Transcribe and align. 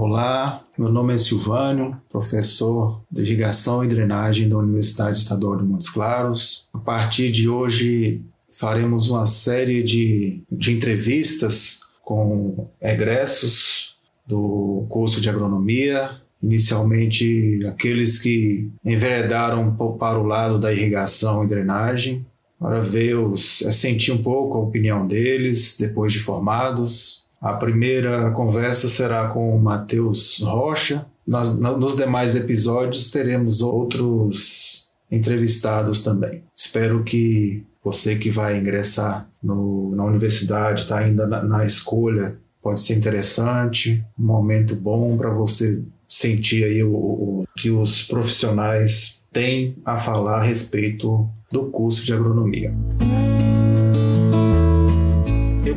Olá, 0.00 0.64
meu 0.78 0.92
nome 0.92 1.12
é 1.12 1.18
Silvânio, 1.18 2.00
professor 2.08 3.02
de 3.10 3.20
irrigação 3.22 3.82
e 3.82 3.88
drenagem 3.88 4.48
da 4.48 4.56
Universidade 4.56 5.18
Estadual 5.18 5.56
de 5.56 5.64
Montes 5.64 5.90
Claros. 5.90 6.68
A 6.72 6.78
partir 6.78 7.32
de 7.32 7.48
hoje 7.48 8.22
faremos 8.48 9.10
uma 9.10 9.26
série 9.26 9.82
de, 9.82 10.40
de 10.52 10.72
entrevistas 10.72 11.80
com 12.04 12.68
egressos 12.80 13.96
do 14.24 14.86
curso 14.88 15.20
de 15.20 15.28
agronomia, 15.28 16.12
inicialmente 16.40 17.58
aqueles 17.66 18.22
que 18.22 18.70
enveredaram 18.84 19.76
para 19.98 20.16
o 20.16 20.22
lado 20.22 20.60
da 20.60 20.72
irrigação 20.72 21.42
e 21.42 21.48
drenagem, 21.48 22.24
para 22.56 22.80
ver 22.80 23.16
os, 23.16 23.64
sentir 23.72 24.12
um 24.12 24.22
pouco 24.22 24.58
a 24.58 24.60
opinião 24.60 25.04
deles 25.04 25.76
depois 25.76 26.12
de 26.12 26.20
formados. 26.20 27.27
A 27.40 27.52
primeira 27.52 28.30
conversa 28.32 28.88
será 28.88 29.28
com 29.28 29.54
o 29.54 29.60
Matheus 29.60 30.40
Rocha. 30.42 31.06
Nos 31.26 31.96
demais 31.96 32.34
episódios 32.34 33.10
teremos 33.10 33.60
outros 33.60 34.88
entrevistados 35.10 36.02
também. 36.02 36.42
Espero 36.56 37.04
que 37.04 37.64
você 37.82 38.16
que 38.16 38.30
vai 38.30 38.58
ingressar 38.58 39.28
no, 39.42 39.94
na 39.94 40.04
universidade, 40.04 40.82
está 40.82 40.98
ainda 40.98 41.26
na, 41.26 41.42
na 41.42 41.64
escolha, 41.64 42.38
pode 42.60 42.80
ser 42.80 42.94
interessante, 42.94 44.04
um 44.18 44.26
momento 44.26 44.74
bom 44.74 45.16
para 45.16 45.30
você 45.30 45.82
sentir 46.08 46.64
aí 46.64 46.82
o, 46.82 46.92
o, 46.92 47.44
que 47.56 47.70
os 47.70 48.06
profissionais 48.06 49.22
têm 49.32 49.76
a 49.84 49.96
falar 49.96 50.38
a 50.38 50.42
respeito 50.42 51.28
do 51.50 51.66
curso 51.66 52.04
de 52.04 52.12
agronomia. 52.12 52.74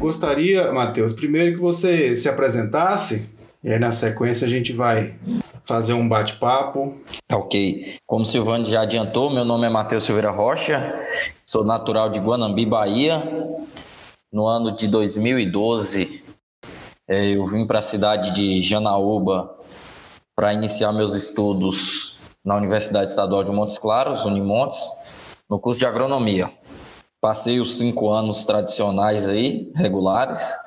Gostaria, 0.02 0.72
Matheus, 0.72 1.14
primeiro 1.14 1.54
que 1.54 1.62
você 1.62 2.18
se 2.18 2.28
apresentasse, 2.28 3.30
e 3.64 3.72
aí 3.72 3.78
na 3.78 3.92
sequência 3.92 4.48
a 4.48 4.50
gente 4.50 4.74
vai 4.74 5.14
fazer 5.64 5.94
um 5.94 6.10
bate-papo. 6.10 7.00
Tá 7.28 7.38
ok. 7.38 7.98
Como 8.08 8.24
o 8.24 8.26
Silvano 8.26 8.66
já 8.66 8.82
adiantou, 8.82 9.30
meu 9.30 9.46
nome 9.46 9.68
é 9.68 9.70
Matheus 9.70 10.04
Silveira 10.04 10.32
Rocha, 10.32 11.00
sou 11.46 11.64
natural 11.64 12.10
de 12.10 12.20
Guanambi, 12.20 12.66
Bahia. 12.66 13.24
No 14.34 14.48
ano 14.48 14.76
de 14.76 14.88
2012, 14.88 16.24
é, 17.08 17.36
eu 17.36 17.46
vim 17.46 17.68
para 17.68 17.78
a 17.78 17.84
cidade 17.84 18.32
de 18.32 18.60
Janaúba 18.60 19.56
para 20.36 20.52
iniciar 20.52 20.92
meus 20.94 21.14
estudos 21.14 22.18
na 22.44 22.56
Universidade 22.56 23.12
Estadual 23.12 23.44
de 23.44 23.52
Montes 23.52 23.78
Claros, 23.78 24.26
Unimontes, 24.26 24.82
no 25.48 25.60
curso 25.60 25.80
de 25.80 25.86
agronomia. 25.86 26.52
Passei 27.22 27.60
os 27.60 27.78
cinco 27.78 28.10
anos 28.10 28.44
tradicionais 28.46 29.30
aí, 29.30 29.72
regulares. 29.76 30.58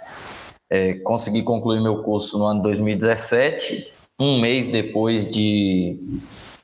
É, 0.71 0.95
consegui 1.01 1.43
concluir 1.43 1.81
meu 1.81 2.05
curso 2.05 2.39
no 2.39 2.45
ano 2.45 2.63
2017. 2.63 3.93
Um 4.21 4.41
mês 4.41 4.71
depois 4.71 5.27
de, 5.27 5.99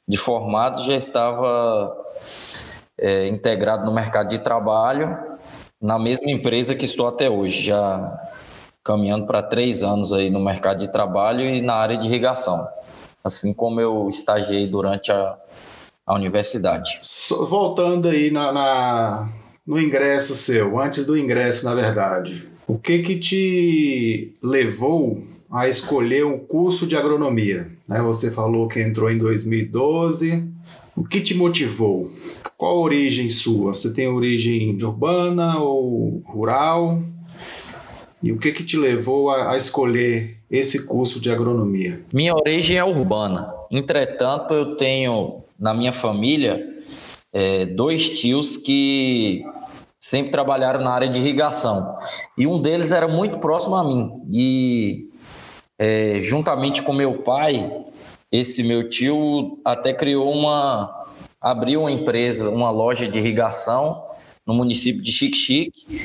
de 0.06 0.16
formado, 0.16 0.84
já 0.84 0.94
estava 0.94 1.92
é, 2.96 3.26
integrado 3.26 3.84
no 3.84 3.92
mercado 3.92 4.28
de 4.28 4.38
trabalho, 4.38 5.18
na 5.82 5.98
mesma 5.98 6.30
empresa 6.30 6.76
que 6.76 6.84
estou 6.84 7.08
até 7.08 7.28
hoje, 7.28 7.60
já 7.60 8.30
caminhando 8.84 9.26
para 9.26 9.42
três 9.42 9.82
anos 9.82 10.12
aí 10.12 10.30
no 10.30 10.38
mercado 10.38 10.78
de 10.78 10.92
trabalho 10.92 11.40
e 11.40 11.60
na 11.60 11.74
área 11.74 11.96
de 11.96 12.06
irrigação, 12.06 12.68
assim 13.24 13.52
como 13.52 13.80
eu 13.80 14.08
estagiei 14.08 14.68
durante 14.68 15.10
a, 15.10 15.36
a 16.06 16.14
universidade. 16.14 17.00
Voltando 17.48 18.08
aí 18.08 18.30
na, 18.30 18.52
na, 18.52 19.28
no 19.70 19.80
ingresso 19.80 20.34
seu, 20.34 20.80
antes 20.80 21.06
do 21.06 21.16
ingresso, 21.16 21.64
na 21.64 21.72
verdade, 21.76 22.44
o 22.66 22.76
que 22.76 22.98
que 23.04 23.16
te 23.16 24.34
levou 24.42 25.22
a 25.48 25.68
escolher 25.68 26.24
o 26.24 26.34
um 26.34 26.38
curso 26.40 26.88
de 26.88 26.96
agronomia? 26.96 27.70
Né? 27.86 28.02
Você 28.02 28.32
falou 28.32 28.66
que 28.66 28.80
entrou 28.80 29.08
em 29.08 29.16
2012. 29.16 30.44
O 30.96 31.04
que 31.04 31.20
te 31.20 31.36
motivou? 31.36 32.10
Qual 32.56 32.78
a 32.78 32.80
origem 32.80 33.30
sua? 33.30 33.72
Você 33.72 33.94
tem 33.94 34.08
origem 34.08 34.76
urbana 34.82 35.60
ou 35.60 36.20
rural? 36.26 37.00
E 38.20 38.32
o 38.32 38.38
que 38.38 38.50
que 38.50 38.64
te 38.64 38.76
levou 38.76 39.30
a, 39.30 39.52
a 39.52 39.56
escolher 39.56 40.36
esse 40.50 40.84
curso 40.84 41.20
de 41.20 41.30
agronomia? 41.30 42.00
Minha 42.12 42.34
origem 42.34 42.76
é 42.76 42.82
urbana. 42.82 43.54
Entretanto, 43.70 44.52
eu 44.52 44.74
tenho 44.74 45.44
na 45.56 45.72
minha 45.72 45.92
família 45.92 46.60
é, 47.32 47.64
dois 47.66 48.18
tios 48.18 48.56
que 48.56 49.44
sempre 50.00 50.32
trabalharam 50.32 50.80
na 50.80 50.90
área 50.90 51.08
de 51.08 51.18
irrigação. 51.18 51.98
E 52.36 52.46
um 52.46 52.58
deles 52.58 52.90
era 52.90 53.06
muito 53.06 53.38
próximo 53.38 53.76
a 53.76 53.84
mim. 53.84 54.10
E 54.32 55.08
é, 55.78 56.20
juntamente 56.22 56.82
com 56.82 56.92
meu 56.94 57.22
pai, 57.22 57.70
esse 58.32 58.62
meu 58.62 58.88
tio 58.88 59.60
até 59.64 59.92
criou 59.92 60.32
uma. 60.32 61.06
abriu 61.40 61.80
uma 61.82 61.92
empresa, 61.92 62.48
uma 62.48 62.70
loja 62.70 63.06
de 63.06 63.18
irrigação 63.18 64.02
no 64.46 64.54
município 64.54 65.02
de 65.02 65.12
Xique-Xique 65.12 66.00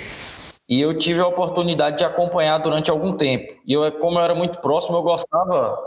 e 0.68 0.82
eu 0.82 0.98
tive 0.98 1.20
a 1.20 1.28
oportunidade 1.28 2.00
de 2.00 2.06
acompanhar 2.06 2.58
durante 2.58 2.90
algum 2.90 3.16
tempo. 3.16 3.54
E 3.68 3.74
eu, 3.74 3.92
como 3.94 4.18
eu 4.18 4.24
era 4.24 4.34
muito 4.34 4.60
próximo, 4.60 4.98
eu 4.98 5.04
gostava, 5.04 5.78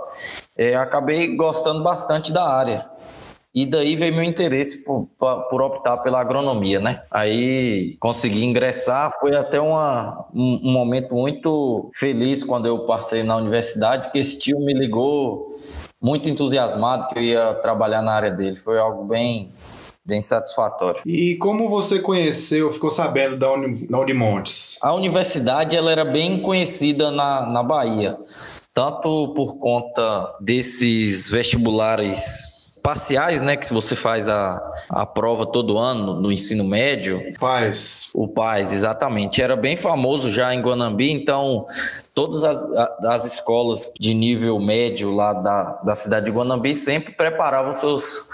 é, 0.56 0.76
acabei 0.76 1.34
gostando 1.34 1.82
bastante 1.82 2.32
da 2.32 2.48
área. 2.48 2.88
E 3.54 3.64
daí 3.64 3.96
veio 3.96 4.14
meu 4.14 4.22
interesse 4.22 4.84
por, 4.84 5.08
por, 5.18 5.62
optar 5.62 5.96
pela 5.98 6.20
agronomia, 6.20 6.78
né? 6.78 7.02
Aí 7.10 7.96
consegui 7.98 8.44
ingressar, 8.44 9.10
foi 9.18 9.34
até 9.34 9.60
uma, 9.60 10.26
um, 10.34 10.60
um, 10.64 10.72
momento 10.72 11.14
muito 11.14 11.90
feliz 11.94 12.44
quando 12.44 12.66
eu 12.66 12.80
passei 12.80 13.22
na 13.22 13.36
universidade, 13.36 14.04
porque 14.04 14.18
esse 14.18 14.38
tio 14.38 14.60
me 14.60 14.74
ligou 14.74 15.54
muito 16.00 16.28
entusiasmado 16.28 17.08
que 17.08 17.18
eu 17.18 17.22
ia 17.22 17.54
trabalhar 17.54 18.02
na 18.02 18.12
área 18.12 18.30
dele. 18.30 18.56
Foi 18.56 18.78
algo 18.78 19.04
bem, 19.04 19.50
bem 20.04 20.20
satisfatório. 20.20 21.00
E 21.06 21.36
como 21.36 21.70
você 21.70 22.00
conheceu, 22.00 22.70
ficou 22.70 22.90
sabendo 22.90 23.38
da, 23.38 23.50
Uni, 23.52 23.88
da 23.88 23.98
Unimontes? 23.98 24.78
A 24.82 24.92
universidade 24.92 25.74
ela 25.74 25.90
era 25.90 26.04
bem 26.04 26.42
conhecida 26.42 27.10
na, 27.10 27.46
na 27.46 27.62
Bahia, 27.62 28.16
tanto 28.74 29.32
por 29.34 29.58
conta 29.58 30.36
desses 30.40 31.30
vestibulares 31.30 32.67
parciais, 32.78 33.42
né? 33.42 33.56
Que 33.56 33.72
você 33.72 33.94
faz 33.94 34.28
a, 34.28 34.60
a 34.88 35.04
prova 35.04 35.44
todo 35.44 35.78
ano 35.78 36.20
no 36.20 36.32
ensino 36.32 36.64
médio. 36.64 37.34
Paz. 37.38 38.10
O 38.14 38.28
Paz, 38.28 38.72
exatamente. 38.72 39.42
Era 39.42 39.56
bem 39.56 39.76
famoso 39.76 40.32
já 40.32 40.54
em 40.54 40.60
Guanambi, 40.60 41.10
então 41.10 41.66
todas 42.14 42.42
as, 42.42 42.68
as 43.04 43.24
escolas 43.24 43.92
de 43.98 44.14
nível 44.14 44.58
médio 44.58 45.10
lá 45.12 45.32
da, 45.32 45.80
da 45.84 45.94
cidade 45.94 46.26
de 46.26 46.32
Guanambi 46.32 46.74
sempre 46.74 47.12
preparavam 47.12 47.74
seus 47.74 48.26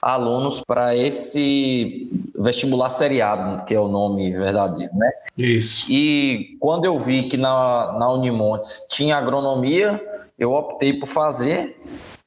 alunos 0.00 0.62
para 0.66 0.96
esse 0.96 2.10
vestibular 2.36 2.90
seriado, 2.90 3.64
que 3.64 3.74
é 3.74 3.80
o 3.80 3.88
nome 3.88 4.32
verdadeiro, 4.32 4.94
né? 4.94 5.10
Isso. 5.36 5.86
E 5.90 6.56
quando 6.58 6.84
eu 6.84 6.98
vi 6.98 7.24
que 7.24 7.36
na, 7.36 7.96
na 7.98 8.10
Unimontes 8.10 8.86
tinha 8.88 9.16
agronomia, 9.16 10.00
eu 10.38 10.52
optei 10.52 10.92
por 10.92 11.06
fazer 11.06 11.76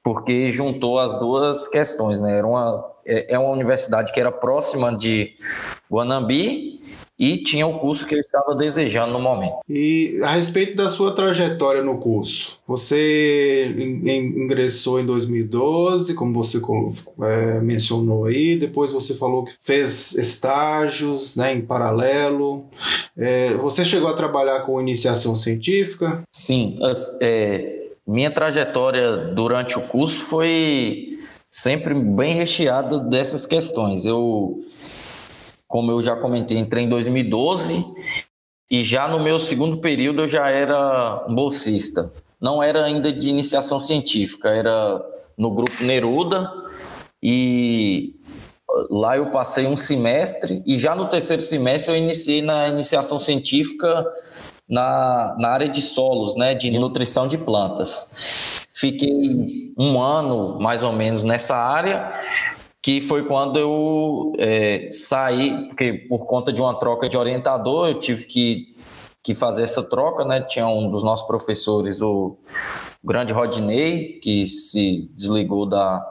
porque 0.03 0.51
juntou 0.51 0.99
as 0.99 1.17
duas 1.19 1.67
questões, 1.67 2.19
né? 2.19 2.37
Era 2.37 2.47
uma, 2.47 2.91
é, 3.05 3.35
é 3.35 3.39
uma 3.39 3.51
universidade 3.51 4.11
que 4.11 4.19
era 4.19 4.31
próxima 4.31 4.95
de 4.97 5.33
Guanambi 5.89 6.81
e 7.21 7.37
tinha 7.37 7.67
o 7.67 7.77
curso 7.77 8.07
que 8.07 8.15
eu 8.15 8.19
estava 8.19 8.55
desejando 8.55 9.13
no 9.13 9.19
momento. 9.19 9.57
E 9.69 10.19
a 10.23 10.31
respeito 10.33 10.75
da 10.75 10.89
sua 10.89 11.13
trajetória 11.13 11.83
no 11.83 11.99
curso, 11.99 12.59
você 12.67 13.71
ingressou 13.77 14.99
em 14.99 15.05
2012, 15.05 16.15
como 16.15 16.33
você 16.33 16.59
é, 17.21 17.59
mencionou 17.59 18.25
aí, 18.25 18.57
depois 18.57 18.91
você 18.91 19.13
falou 19.13 19.45
que 19.45 19.53
fez 19.61 20.13
estágios 20.13 21.35
né, 21.35 21.53
em 21.53 21.61
paralelo. 21.61 22.65
É, 23.15 23.53
você 23.53 23.85
chegou 23.85 24.09
a 24.09 24.15
trabalhar 24.15 24.61
com 24.61 24.81
iniciação 24.81 25.35
científica? 25.35 26.23
Sim, 26.31 26.79
é, 27.21 27.80
minha 28.07 28.31
trajetória 28.31 29.17
durante 29.17 29.77
o 29.77 29.81
curso 29.87 30.25
foi 30.25 31.19
sempre 31.49 31.93
bem 31.93 32.33
recheada 32.33 32.99
dessas 32.99 33.45
questões. 33.45 34.05
Eu, 34.05 34.63
como 35.67 35.91
eu 35.91 36.01
já 36.01 36.15
comentei, 36.15 36.57
entrei 36.57 36.85
em 36.85 36.89
2012 36.89 37.85
e 38.69 38.83
já 38.83 39.07
no 39.07 39.19
meu 39.19 39.39
segundo 39.39 39.77
período 39.77 40.21
eu 40.21 40.27
já 40.27 40.49
era 40.49 41.25
bolsista. 41.29 42.11
Não 42.39 42.63
era 42.63 42.85
ainda 42.85 43.11
de 43.11 43.29
iniciação 43.29 43.79
científica, 43.79 44.49
era 44.49 45.05
no 45.37 45.51
grupo 45.51 45.83
Neruda 45.83 46.49
e 47.21 48.15
lá 48.89 49.17
eu 49.17 49.29
passei 49.29 49.67
um 49.67 49.75
semestre 49.75 50.63
e 50.65 50.77
já 50.77 50.95
no 50.95 51.07
terceiro 51.07 51.41
semestre 51.41 51.91
eu 51.91 51.97
iniciei 51.97 52.41
na 52.41 52.69
iniciação 52.69 53.19
científica 53.19 54.07
na, 54.71 55.35
na 55.37 55.49
área 55.49 55.67
de 55.67 55.81
solos, 55.81 56.35
né, 56.35 56.55
de 56.55 56.71
nutrição 56.79 57.27
de 57.27 57.37
plantas. 57.37 58.09
Fiquei 58.73 59.73
um 59.77 60.01
ano, 60.01 60.57
mais 60.59 60.81
ou 60.81 60.93
menos, 60.93 61.25
nessa 61.25 61.55
área, 61.55 62.13
que 62.81 63.01
foi 63.01 63.25
quando 63.25 63.59
eu 63.59 64.33
é, 64.39 64.87
saí, 64.89 65.67
porque 65.67 65.93
por 65.93 66.25
conta 66.25 66.53
de 66.53 66.61
uma 66.61 66.73
troca 66.79 67.09
de 67.09 67.17
orientador, 67.17 67.89
eu 67.89 67.99
tive 67.99 68.23
que 68.25 68.71
que 69.23 69.35
fazer 69.35 69.63
essa 69.63 69.83
troca, 69.83 70.25
né? 70.25 70.41
Tinha 70.41 70.67
um 70.67 70.89
dos 70.89 71.03
nossos 71.03 71.27
professores, 71.27 72.01
o 72.01 72.37
grande 73.03 73.31
Rodney, 73.31 74.19
que 74.19 74.47
se 74.47 75.11
desligou 75.13 75.67
da, 75.67 76.03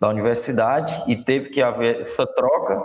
da 0.00 0.08
universidade 0.08 1.04
e 1.06 1.16
teve 1.16 1.50
que 1.50 1.62
haver 1.62 2.00
essa 2.00 2.26
troca. 2.26 2.82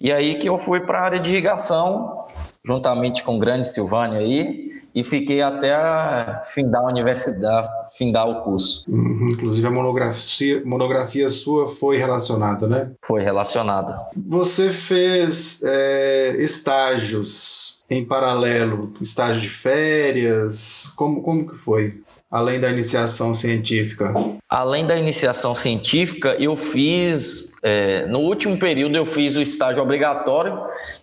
E 0.00 0.12
aí 0.12 0.36
que 0.36 0.48
eu 0.48 0.58
fui 0.58 0.80
para 0.80 0.98
a 0.98 1.04
área 1.04 1.20
de 1.20 1.30
irrigação, 1.30 2.26
juntamente 2.64 3.22
com 3.22 3.36
o 3.36 3.38
grande 3.38 3.66
Silvânio 3.66 4.18
aí, 4.18 4.68
e 4.94 5.02
fiquei 5.04 5.40
até 5.40 5.74
a 5.74 6.40
findar 6.42 6.82
a 6.82 6.88
universidade, 6.88 7.68
findar 7.96 8.28
o 8.28 8.42
curso. 8.42 8.84
Uhum, 8.88 9.28
inclusive 9.30 9.66
a 9.66 9.70
monografia, 9.70 10.62
monografia 10.64 11.30
sua 11.30 11.68
foi 11.68 11.98
relacionada, 11.98 12.66
né? 12.66 12.90
Foi 13.04 13.22
relacionada. 13.22 14.00
Você 14.16 14.70
fez 14.70 15.62
é, 15.62 16.36
estágios 16.38 17.80
em 17.88 18.04
paralelo, 18.04 18.92
estágio 19.00 19.40
de 19.40 19.48
férias, 19.48 20.92
como, 20.96 21.22
como 21.22 21.46
que 21.48 21.56
foi? 21.56 22.02
Além 22.30 22.60
da 22.60 22.70
iniciação 22.70 23.34
científica? 23.34 24.12
Além 24.48 24.86
da 24.86 24.98
iniciação 24.98 25.54
científica, 25.54 26.36
eu 26.38 26.54
fiz, 26.56 27.54
é, 27.62 28.06
no 28.06 28.20
último 28.20 28.58
período 28.58 28.96
eu 28.96 29.06
fiz 29.06 29.34
o 29.34 29.40
estágio 29.40 29.82
obrigatório, 29.82 30.60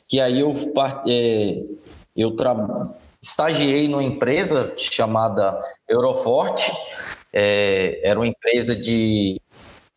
que 0.07 0.19
aí 0.19 0.39
eu, 0.39 0.54
é, 1.07 1.63
eu 2.16 2.36
trabalho 2.36 2.94
estagiei 3.25 3.88
numa 3.88 4.04
empresa 4.04 4.75
chamada 4.77 5.60
Euroforte, 5.89 6.72
é, 7.33 8.00
era 8.04 8.19
uma 8.19 8.27
empresa 8.27 8.75
de 8.75 9.42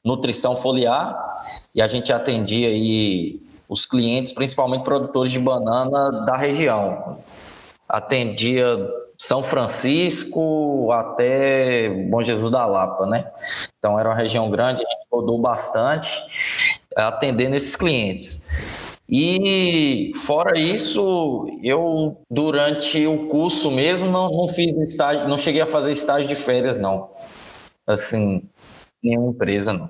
nutrição 0.02 0.56
foliar 0.56 1.14
e 1.74 1.82
a 1.82 1.86
gente 1.86 2.10
atendia 2.10 2.68
aí 2.68 3.38
os 3.68 3.84
clientes, 3.84 4.32
principalmente 4.32 4.82
produtores 4.82 5.30
de 5.30 5.38
banana 5.38 6.24
da 6.24 6.38
região. 6.38 7.18
Atendia 7.86 8.64
São 9.20 9.42
Francisco 9.42 10.92
até 10.92 11.90
Bom 12.08 12.22
Jesus 12.22 12.50
da 12.50 12.64
Lapa, 12.64 13.04
né? 13.04 13.28
Então 13.76 13.98
era 13.98 14.08
uma 14.08 14.14
região 14.14 14.48
grande, 14.48 14.84
a 14.86 14.88
gente 14.88 15.06
rodou 15.10 15.40
bastante 15.40 16.08
atendendo 16.94 17.56
esses 17.56 17.74
clientes. 17.74 18.46
E 19.08 20.12
fora 20.14 20.58
isso, 20.58 21.48
eu 21.62 22.20
durante 22.30 23.06
o 23.06 23.26
curso 23.26 23.70
mesmo 23.70 24.08
não, 24.08 24.30
não 24.30 24.48
fiz 24.48 24.76
estágio, 24.76 25.26
não 25.26 25.38
cheguei 25.38 25.62
a 25.62 25.66
fazer 25.66 25.92
estágio 25.92 26.28
de 26.28 26.34
férias, 26.34 26.78
não. 26.78 27.10
Assim, 27.86 28.42
nenhuma 29.02 29.30
empresa, 29.30 29.72
não. 29.72 29.88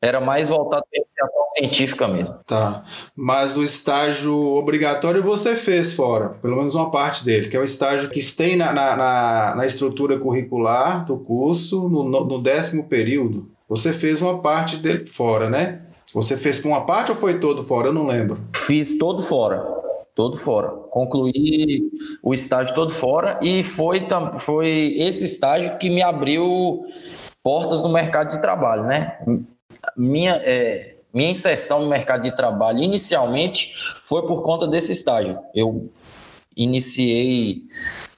Era 0.00 0.20
mais 0.20 0.48
voltado 0.48 0.84
para 0.90 1.00
iniciação 1.00 1.46
científica 1.56 2.06
mesmo. 2.06 2.38
Tá. 2.46 2.84
Mas 3.14 3.56
o 3.56 3.62
estágio 3.62 4.34
obrigatório 4.34 5.22
você 5.22 5.56
fez 5.56 5.94
fora, 5.94 6.30
pelo 6.40 6.56
menos 6.56 6.74
uma 6.74 6.90
parte 6.90 7.24
dele, 7.24 7.48
que 7.48 7.56
é 7.56 7.60
o 7.60 7.64
estágio 7.64 8.10
que 8.10 8.20
tem 8.36 8.56
na, 8.56 8.72
na, 8.72 8.96
na, 8.96 9.54
na 9.56 9.66
estrutura 9.66 10.18
curricular 10.18 11.04
do 11.06 11.18
curso, 11.18 11.88
no, 11.88 12.04
no 12.04 12.42
décimo 12.42 12.88
período. 12.88 13.50
Você 13.68 13.92
fez 13.92 14.20
uma 14.20 14.40
parte 14.40 14.76
dele 14.76 15.06
fora, 15.06 15.50
né? 15.50 15.82
Você 16.12 16.36
fez 16.36 16.64
uma 16.64 16.84
parte 16.84 17.10
ou 17.10 17.16
foi 17.16 17.40
todo 17.40 17.64
fora? 17.64 17.88
Eu 17.88 17.92
não 17.92 18.06
lembro. 18.06 18.38
Fiz 18.54 18.96
todo 18.96 19.22
fora. 19.22 19.64
Todo 20.14 20.36
fora. 20.36 20.68
Concluí 20.90 21.90
o 22.22 22.32
estágio 22.32 22.74
todo 22.74 22.90
fora 22.90 23.38
e 23.42 23.64
foi, 23.64 24.06
foi 24.38 24.94
esse 24.96 25.24
estágio 25.24 25.76
que 25.78 25.90
me 25.90 26.02
abriu 26.02 26.84
portas 27.42 27.82
no 27.82 27.92
mercado 27.92 28.30
de 28.30 28.40
trabalho, 28.40 28.84
né? 28.84 29.18
Minha, 29.96 30.34
é, 30.44 30.96
minha 31.12 31.30
inserção 31.30 31.80
no 31.82 31.88
mercado 31.88 32.22
de 32.22 32.34
trabalho 32.34 32.82
inicialmente 32.82 33.74
foi 34.06 34.22
por 34.26 34.42
conta 34.42 34.66
desse 34.66 34.92
estágio. 34.92 35.38
Eu 35.54 35.90
iniciei 36.56 37.62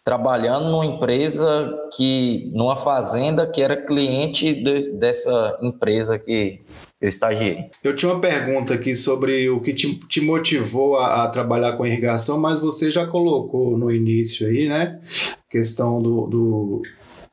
trabalhando 0.04 0.70
numa 0.70 0.86
empresa 0.86 1.70
que 1.94 2.50
numa 2.54 2.76
fazenda 2.76 3.46
que 3.46 3.60
era 3.60 3.76
cliente 3.76 4.54
de, 4.54 4.92
dessa 4.92 5.58
empresa 5.60 6.18
que 6.18 6.60
eu 7.00 7.08
estagiei. 7.08 7.66
Eu 7.84 7.94
tinha 7.94 8.10
uma 8.10 8.20
pergunta 8.20 8.72
aqui 8.72 8.96
sobre 8.96 9.50
o 9.50 9.60
que 9.60 9.74
te, 9.74 9.94
te 10.08 10.20
motivou 10.20 10.96
a, 10.96 11.24
a, 11.24 11.28
trabalhar 11.28 11.76
com 11.76 11.86
irrigação, 11.86 12.40
mas 12.40 12.58
você 12.58 12.90
já 12.90 13.06
colocou 13.06 13.76
no 13.76 13.90
início 13.90 14.46
aí, 14.46 14.66
né? 14.66 14.98
Questão 15.50 16.00
do, 16.00 16.26
do, 16.26 16.82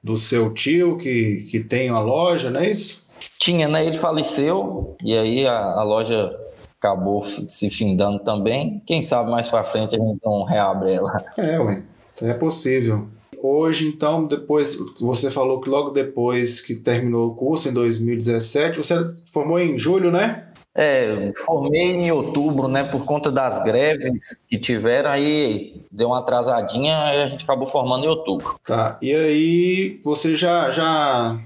do 0.03 0.17
seu 0.17 0.53
tio 0.53 0.97
que, 0.97 1.47
que 1.49 1.61
tem 1.61 1.89
uma 1.89 2.01
loja, 2.01 2.51
não 2.51 2.59
é 2.59 2.69
isso? 2.69 3.04
Tinha, 3.39 3.67
né? 3.67 3.85
Ele 3.85 3.97
faleceu 3.97 4.95
e 5.03 5.15
aí 5.15 5.47
a, 5.47 5.57
a 5.57 5.83
loja 5.83 6.35
acabou 6.79 7.23
se 7.23 7.69
findando 7.69 8.19
também. 8.19 8.81
Quem 8.85 9.01
sabe 9.01 9.31
mais 9.31 9.49
para 9.49 9.63
frente 9.63 9.95
a 9.95 9.99
gente 9.99 10.19
não 10.23 10.43
reabre 10.43 10.93
ela. 10.93 11.23
É, 11.37 11.59
ué. 11.59 11.83
É 12.21 12.33
possível. 12.33 13.07
Hoje, 13.41 13.87
então, 13.87 14.25
depois, 14.25 14.77
você 14.99 15.29
falou 15.29 15.61
que 15.61 15.69
logo 15.69 15.91
depois 15.91 16.61
que 16.61 16.75
terminou 16.75 17.27
o 17.27 17.35
curso, 17.35 17.69
em 17.69 17.73
2017, 17.73 18.77
você 18.77 19.13
formou 19.31 19.59
em 19.59 19.77
julho, 19.77 20.11
né? 20.11 20.47
É, 20.73 21.31
formei 21.45 21.91
em 21.91 22.11
outubro, 22.11 22.67
né? 22.67 22.83
Por 22.83 23.05
conta 23.05 23.31
das 23.31 23.63
greves 23.63 24.37
que 24.49 24.57
tiveram, 24.57 25.09
aí 25.09 25.81
deu 25.91 26.07
uma 26.07 26.19
atrasadinha, 26.19 26.97
aí 26.97 27.21
a 27.21 27.27
gente 27.27 27.43
acabou 27.43 27.67
formando 27.67 28.03
em 28.03 28.09
outubro. 28.09 28.59
Tá, 28.65 28.97
e 29.01 29.13
aí 29.13 30.01
você 30.03 30.35
já, 30.35 30.71
já, 30.71 31.39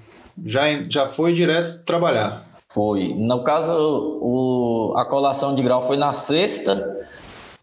já, 0.46 0.62
já 0.90 1.08
foi 1.08 1.34
direto 1.34 1.84
trabalhar? 1.84 2.46
Foi. 2.72 3.16
No 3.16 3.44
caso, 3.44 3.74
o, 4.22 4.94
a 4.96 5.06
colação 5.06 5.56
de 5.56 5.64
grau 5.64 5.86
foi 5.86 5.98
na 5.98 6.14
sexta, 6.14 7.08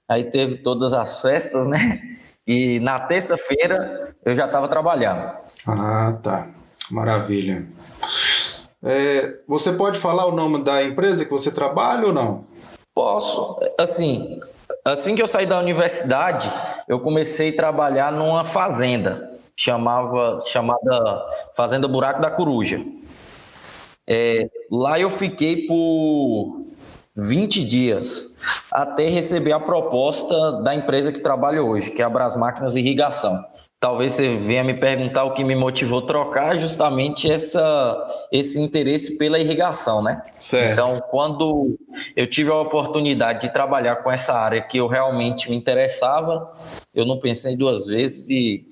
aí 0.09 0.25
teve 0.25 0.57
todas 0.57 0.93
as 0.93 1.23
festas, 1.23 1.67
né? 1.67 2.01
E 2.47 2.79
na 2.81 3.01
terça-feira 3.01 4.15
eu 4.25 4.35
já 4.35 4.47
estava 4.47 4.69
trabalhando. 4.69 5.33
Ah, 5.67 6.17
tá. 6.23 6.49
Maravilha. 6.91 7.67
É, 8.83 9.39
você 9.49 9.73
pode 9.73 9.99
falar 9.99 10.27
o 10.27 10.35
nome 10.35 10.63
da 10.63 10.83
empresa 10.85 11.25
que 11.25 11.31
você 11.31 11.51
trabalha 11.51 12.07
ou 12.07 12.13
não? 12.13 12.45
Posso. 12.95 13.59
Assim, 13.79 14.41
assim 14.85 15.17
que 15.17 15.23
eu 15.23 15.29
saí 15.29 15.47
da 15.47 15.59
universidade, 15.59 16.53
eu 16.89 17.01
comecei 17.01 17.51
a 17.51 17.57
trabalhar 17.57 18.13
numa 18.13 18.45
fazenda 18.45 19.36
chamava 19.57 20.41
chamada 20.47 21.27
Fazenda 21.57 21.89
Buraco 21.89 22.21
da 22.21 22.31
Coruja. 22.31 22.85
É, 24.07 24.49
lá 24.71 25.01
eu 25.01 25.11
fiquei 25.11 25.67
por 25.67 26.65
20 27.17 27.65
dias 27.65 28.35
até 28.71 29.09
receber 29.09 29.53
a 29.53 29.59
proposta 29.59 30.53
da 30.63 30.75
empresa 30.75 31.11
que 31.11 31.21
trabalho 31.21 31.67
hoje, 31.67 31.91
que 31.91 32.03
é 32.03 32.05
a 32.05 32.11
Bras 32.11 32.37
Máquinas 32.37 32.77
Irrigação. 32.77 33.43
Talvez 33.79 34.15
você 34.15 34.37
venha 34.37 34.65
me 34.65 34.75
perguntar 34.75 35.25
o 35.25 35.35
que 35.35 35.45
me 35.45 35.55
motivou 35.55 35.99
a 35.99 36.07
trocar, 36.07 36.59
justamente 36.59 37.31
essa, 37.31 38.27
esse 38.33 38.61
interesse 38.61 39.19
pela 39.19 39.39
irrigação, 39.39 40.03
né? 40.03 40.23
Certo. 40.39 40.73
Então, 40.73 40.99
quando 41.11 41.79
eu 42.17 42.27
tive 42.27 42.51
a 42.51 42.55
oportunidade 42.55 43.43
de 43.43 43.53
trabalhar 43.53 43.97
com 43.97 44.11
essa 44.11 44.33
área 44.33 44.63
que 44.63 44.79
eu 44.79 44.87
realmente 44.87 45.51
me 45.51 45.57
interessava, 45.57 46.53
eu 46.95 47.05
não 47.05 47.19
pensei 47.19 47.55
duas 47.55 47.87
vezes 47.87 48.31
e 48.31 48.67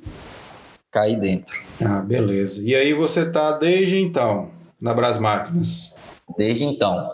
caí 0.94 1.16
dentro. 1.16 1.60
Ah, 1.84 2.00
beleza. 2.00 2.62
E 2.64 2.72
aí 2.72 2.92
você 2.92 3.22
está 3.22 3.58
desde 3.58 3.98
então 4.00 4.50
na 4.80 4.94
Bras 4.94 5.18
Máquinas? 5.18 5.96
Desde 6.38 6.64
então 6.64 7.10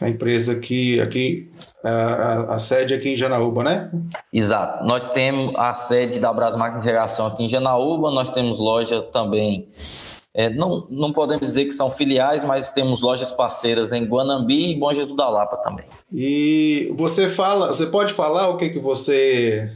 a 0.00 0.08
empresa 0.08 0.52
aqui, 0.52 1.00
aqui 1.00 1.50
a, 1.84 2.54
a, 2.54 2.58
sede 2.58 2.94
aqui 2.94 3.10
em 3.10 3.16
Janaúba, 3.16 3.64
né? 3.64 3.90
Exato. 4.32 4.84
Nós 4.84 5.08
temos 5.08 5.54
a 5.56 5.74
sede 5.74 6.20
da 6.20 6.32
Brasmark 6.32 6.80
Geração 6.82 7.26
aqui 7.26 7.44
em 7.44 7.48
Janaúba, 7.48 8.10
nós 8.10 8.30
temos 8.30 8.58
loja 8.58 9.02
também. 9.02 9.68
É, 10.32 10.48
não, 10.50 10.86
não 10.88 11.12
podemos 11.12 11.44
dizer 11.44 11.64
que 11.64 11.72
são 11.72 11.90
filiais, 11.90 12.44
mas 12.44 12.70
temos 12.70 13.02
lojas 13.02 13.32
parceiras 13.32 13.92
em 13.92 14.04
Guanambi 14.04 14.70
e 14.70 14.78
Bom 14.78 14.94
Jesus 14.94 15.16
da 15.16 15.28
Lapa 15.28 15.56
também. 15.56 15.84
E 16.12 16.94
você 16.96 17.28
fala, 17.28 17.68
você 17.68 17.86
pode 17.86 18.12
falar 18.12 18.48
o 18.50 18.56
que, 18.56 18.68
que 18.68 18.78
você 18.78 19.72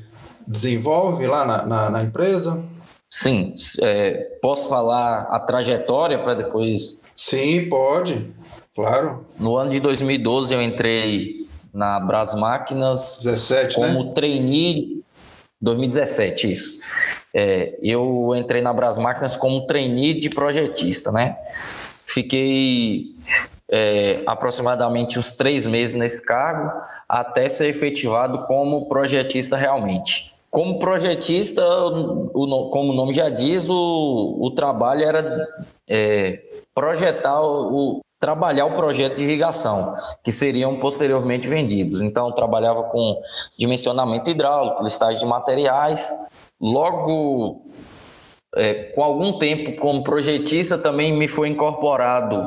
desenvolve 0.46 1.26
lá 1.26 1.44
na, 1.44 1.66
na, 1.66 1.90
na 1.90 2.02
empresa? 2.04 2.62
Sim, 3.14 3.54
é, 3.82 4.38
posso 4.40 4.70
falar 4.70 5.24
a 5.30 5.38
trajetória 5.38 6.18
para 6.18 6.32
depois. 6.32 6.98
Sim, 7.14 7.68
pode. 7.68 8.32
Claro. 8.74 9.26
No 9.38 9.54
ano 9.58 9.68
de 9.68 9.80
2012 9.80 10.54
eu 10.54 10.62
entrei 10.62 11.46
na 11.74 12.00
Bras 12.00 12.34
Máquinas 12.34 13.18
17, 13.22 13.74
como 13.74 14.04
né? 14.04 14.12
trainee 14.14 15.04
2017, 15.60 16.52
isso. 16.54 16.80
É, 17.34 17.78
eu 17.82 18.32
entrei 18.34 18.62
na 18.62 18.72
Bras 18.72 18.96
Máquinas 18.96 19.36
como 19.36 19.66
trainee 19.66 20.18
de 20.18 20.30
projetista, 20.30 21.12
né? 21.12 21.36
Fiquei 22.06 23.14
é, 23.70 24.22
aproximadamente 24.24 25.18
uns 25.18 25.32
três 25.32 25.66
meses 25.66 25.94
nesse 25.94 26.24
cargo 26.24 26.72
até 27.06 27.46
ser 27.46 27.68
efetivado 27.68 28.46
como 28.46 28.88
projetista 28.88 29.54
realmente. 29.54 30.31
Como 30.52 30.78
projetista, 30.78 31.64
o, 31.64 32.68
como 32.70 32.92
o 32.92 32.94
nome 32.94 33.14
já 33.14 33.30
diz, 33.30 33.70
o, 33.70 34.36
o 34.38 34.50
trabalho 34.50 35.02
era 35.02 35.48
é, 35.88 36.42
projetar 36.74 37.40
o, 37.40 38.02
trabalhar 38.20 38.66
o 38.66 38.74
projeto 38.74 39.16
de 39.16 39.22
irrigação, 39.22 39.96
que 40.22 40.30
seriam 40.30 40.78
posteriormente 40.78 41.48
vendidos. 41.48 42.02
Então, 42.02 42.30
trabalhava 42.32 42.82
com 42.82 43.18
dimensionamento 43.58 44.30
hidráulico, 44.30 44.84
listagem 44.84 45.20
de 45.20 45.26
materiais 45.26 46.14
logo 46.60 47.64
é, 48.54 48.74
com 48.94 49.02
algum 49.02 49.38
tempo 49.38 49.80
como 49.80 50.04
projetista 50.04 50.76
também 50.76 51.16
me 51.16 51.26
foi 51.26 51.48
incorporado 51.48 52.46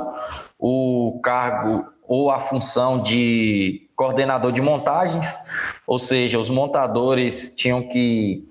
o 0.60 1.20
cargo 1.24 1.86
ou 2.08 2.32
a 2.32 2.40
função 2.40 3.02
de 3.02 3.88
coordenador 3.96 4.52
de 4.52 4.62
montagens, 4.62 5.36
ou 5.88 6.00
seja, 6.00 6.40
os 6.40 6.50
montadores 6.50 7.56
tinham 7.56 7.82
que 7.82 8.48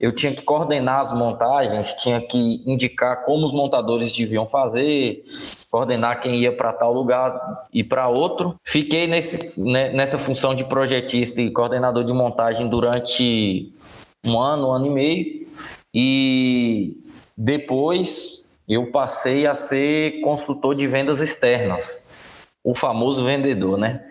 eu 0.00 0.12
tinha 0.12 0.32
que 0.32 0.42
coordenar 0.42 1.00
as 1.00 1.12
montagens, 1.12 1.92
tinha 1.96 2.22
que 2.22 2.62
indicar 2.64 3.22
como 3.26 3.44
os 3.44 3.52
montadores 3.52 4.16
deviam 4.16 4.46
fazer, 4.46 5.22
coordenar 5.70 6.20
quem 6.20 6.36
ia 6.36 6.50
para 6.50 6.72
tal 6.72 6.90
lugar 6.90 7.68
e 7.70 7.84
para 7.84 8.08
outro. 8.08 8.58
Fiquei 8.64 9.06
nesse, 9.06 9.60
né, 9.60 9.90
nessa 9.90 10.16
função 10.16 10.54
de 10.54 10.64
projetista 10.64 11.42
e 11.42 11.50
coordenador 11.50 12.02
de 12.02 12.14
montagem 12.14 12.66
durante 12.66 13.74
um 14.24 14.40
ano, 14.40 14.68
um 14.68 14.72
ano 14.72 14.86
e 14.86 14.90
meio, 14.90 15.46
e 15.92 16.96
depois 17.36 18.56
eu 18.66 18.90
passei 18.90 19.46
a 19.46 19.54
ser 19.54 20.22
consultor 20.22 20.74
de 20.74 20.86
vendas 20.86 21.20
externas, 21.20 22.02
o 22.62 22.74
famoso 22.74 23.24
vendedor, 23.24 23.78
né? 23.78 24.02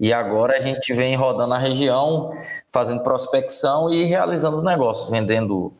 E 0.00 0.12
agora 0.12 0.56
a 0.56 0.60
gente 0.60 0.94
vem 0.94 1.16
rodando 1.16 1.54
a 1.54 1.58
região, 1.58 2.30
fazendo 2.72 3.02
prospecção 3.02 3.92
e 3.92 4.04
realizando 4.04 4.56
os 4.56 4.62
negócios, 4.62 5.10
vendendo 5.10 5.72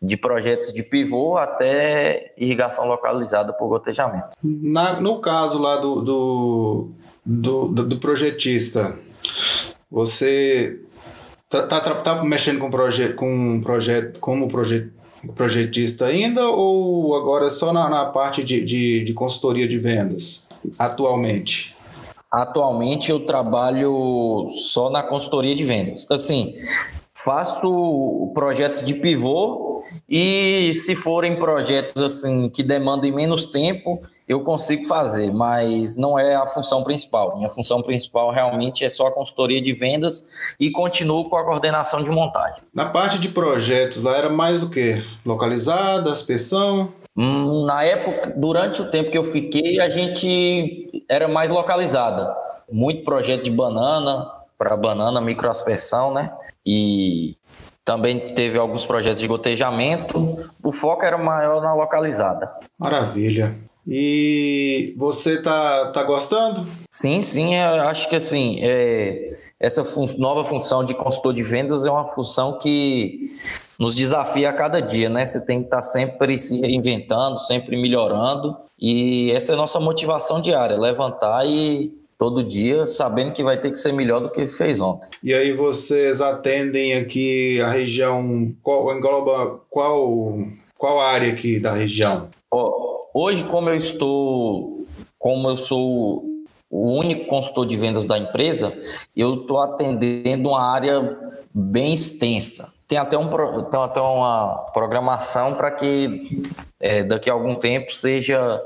de 0.00 0.16
projetos 0.16 0.72
de 0.72 0.82
pivô 0.82 1.36
até 1.36 2.32
irrigação 2.38 2.86
localizada 2.86 3.52
por 3.52 3.68
gotejamento. 3.68 4.28
Na, 4.42 5.00
no 5.00 5.20
caso 5.20 5.60
lá 5.60 5.76
do, 5.76 6.00
do, 6.00 6.88
do, 7.26 7.68
do 7.68 7.98
projetista, 7.98 8.96
você 9.90 10.80
tá, 11.50 11.66
tá, 11.66 11.80
tá 11.80 12.24
mexendo 12.24 12.60
com, 12.60 12.70
proje, 12.70 13.12
com 13.12 13.60
projeto 13.60 14.18
como 14.20 14.48
proje, 14.48 14.90
projetista 15.34 16.06
ainda 16.06 16.48
ou 16.48 17.14
agora 17.16 17.50
só 17.50 17.72
na, 17.72 17.88
na 17.90 18.06
parte 18.06 18.42
de, 18.42 18.64
de, 18.64 19.04
de 19.04 19.12
consultoria 19.12 19.68
de 19.68 19.78
vendas 19.78 20.47
atualmente? 20.78 21.76
Atualmente 22.30 23.10
eu 23.10 23.20
trabalho 23.24 24.50
só 24.54 24.90
na 24.90 25.02
consultoria 25.02 25.54
de 25.54 25.64
vendas. 25.64 26.06
Assim, 26.10 26.54
faço 27.14 28.30
projetos 28.34 28.82
de 28.82 28.94
pivô 28.94 29.82
e 30.08 30.72
se 30.74 30.94
forem 30.94 31.38
projetos 31.38 32.02
assim 32.02 32.48
que 32.50 32.62
demandem 32.62 33.12
menos 33.12 33.46
tempo, 33.46 34.02
eu 34.26 34.40
consigo 34.40 34.84
fazer, 34.84 35.32
mas 35.32 35.96
não 35.96 36.18
é 36.18 36.34
a 36.34 36.46
função 36.46 36.84
principal. 36.84 37.36
Minha 37.36 37.48
função 37.48 37.82
principal 37.82 38.30
realmente 38.30 38.84
é 38.84 38.90
só 38.90 39.06
a 39.06 39.12
consultoria 39.12 39.60
de 39.60 39.72
vendas 39.72 40.26
e 40.60 40.70
continuo 40.70 41.28
com 41.30 41.36
a 41.36 41.44
coordenação 41.44 42.02
de 42.02 42.10
montagem. 42.10 42.62
Na 42.74 42.86
parte 42.86 43.18
de 43.18 43.28
projetos, 43.28 44.02
lá 44.02 44.16
era 44.16 44.28
mais 44.28 44.60
do 44.60 44.68
que 44.68 45.02
localizada, 45.24 46.12
aspersão? 46.12 46.92
Na 47.20 47.82
época, 47.82 48.32
durante 48.36 48.80
o 48.80 48.90
tempo 48.90 49.10
que 49.10 49.18
eu 49.18 49.24
fiquei, 49.24 49.80
a 49.80 49.88
gente 49.88 51.02
era 51.08 51.26
mais 51.26 51.50
localizada. 51.50 52.32
Muito 52.70 53.02
projeto 53.02 53.42
de 53.42 53.50
banana, 53.50 54.30
para 54.56 54.76
banana, 54.76 55.20
microaspersão, 55.20 56.14
né? 56.14 56.32
E 56.64 57.36
também 57.84 58.34
teve 58.34 58.56
alguns 58.56 58.84
projetos 58.84 59.18
de 59.18 59.26
gotejamento. 59.26 60.48
O 60.62 60.70
foco 60.70 61.04
era 61.04 61.18
maior 61.18 61.60
na 61.60 61.74
localizada. 61.74 62.52
Maravilha. 62.78 63.56
E 63.84 64.94
você 64.96 65.42
tá, 65.42 65.90
tá 65.90 66.04
gostando? 66.04 66.66
Sim, 66.88 67.20
sim. 67.22 67.56
acho 67.56 68.08
que 68.08 68.14
assim, 68.14 68.58
é, 68.60 69.38
essa 69.58 69.84
fun 69.84 70.06
nova 70.18 70.44
função 70.44 70.84
de 70.84 70.94
consultor 70.94 71.32
de 71.32 71.42
vendas 71.42 71.86
é 71.86 71.90
uma 71.90 72.04
função 72.04 72.58
que 72.58 73.34
nos 73.78 73.94
desafia 73.94 74.50
a 74.50 74.52
cada 74.52 74.80
dia, 74.80 75.08
né? 75.08 75.24
Você 75.24 75.44
tem 75.44 75.60
que 75.60 75.66
estar 75.66 75.82
sempre 75.82 76.36
se 76.38 76.60
reinventando, 76.60 77.38
sempre 77.38 77.80
melhorando. 77.80 78.56
E 78.78 79.30
essa 79.30 79.52
é 79.52 79.54
a 79.54 79.58
nossa 79.58 79.78
motivação 79.78 80.40
diária, 80.40 80.76
levantar 80.76 81.46
e 81.46 81.92
todo 82.18 82.42
dia 82.42 82.86
sabendo 82.86 83.32
que 83.32 83.44
vai 83.44 83.56
ter 83.58 83.70
que 83.70 83.78
ser 83.78 83.92
melhor 83.92 84.20
do 84.20 84.30
que 84.30 84.48
fez 84.48 84.80
ontem. 84.80 85.08
E 85.22 85.32
aí 85.32 85.52
vocês 85.52 86.20
atendem 86.20 86.94
aqui 86.94 87.60
a 87.60 87.70
região, 87.70 88.52
qual 88.62 88.92
engloba 88.96 89.60
qual 89.70 90.38
qual 90.76 91.00
área 91.00 91.32
aqui 91.32 91.60
da 91.60 91.72
região? 91.72 92.28
Oh, 92.50 93.06
hoje 93.14 93.44
como 93.44 93.70
eu 93.70 93.76
estou, 93.76 94.86
como 95.18 95.48
eu 95.48 95.56
sou 95.56 96.24
o 96.70 96.92
único 96.92 97.26
consultor 97.26 97.66
de 97.66 97.76
vendas 97.76 98.04
da 98.04 98.18
empresa, 98.18 98.72
eu 99.16 99.42
estou 99.42 99.58
atendendo 99.58 100.50
uma 100.50 100.62
área 100.62 101.16
bem 101.54 101.94
extensa. 101.94 102.77
Tem 102.88 102.98
até, 102.98 103.18
um, 103.18 103.28
tem 103.64 103.80
até 103.80 104.00
uma 104.00 104.66
programação 104.72 105.54
para 105.54 105.70
que 105.70 106.42
é, 106.80 107.04
daqui 107.04 107.28
a 107.28 107.34
algum 107.34 107.54
tempo 107.54 107.94
seja, 107.94 108.62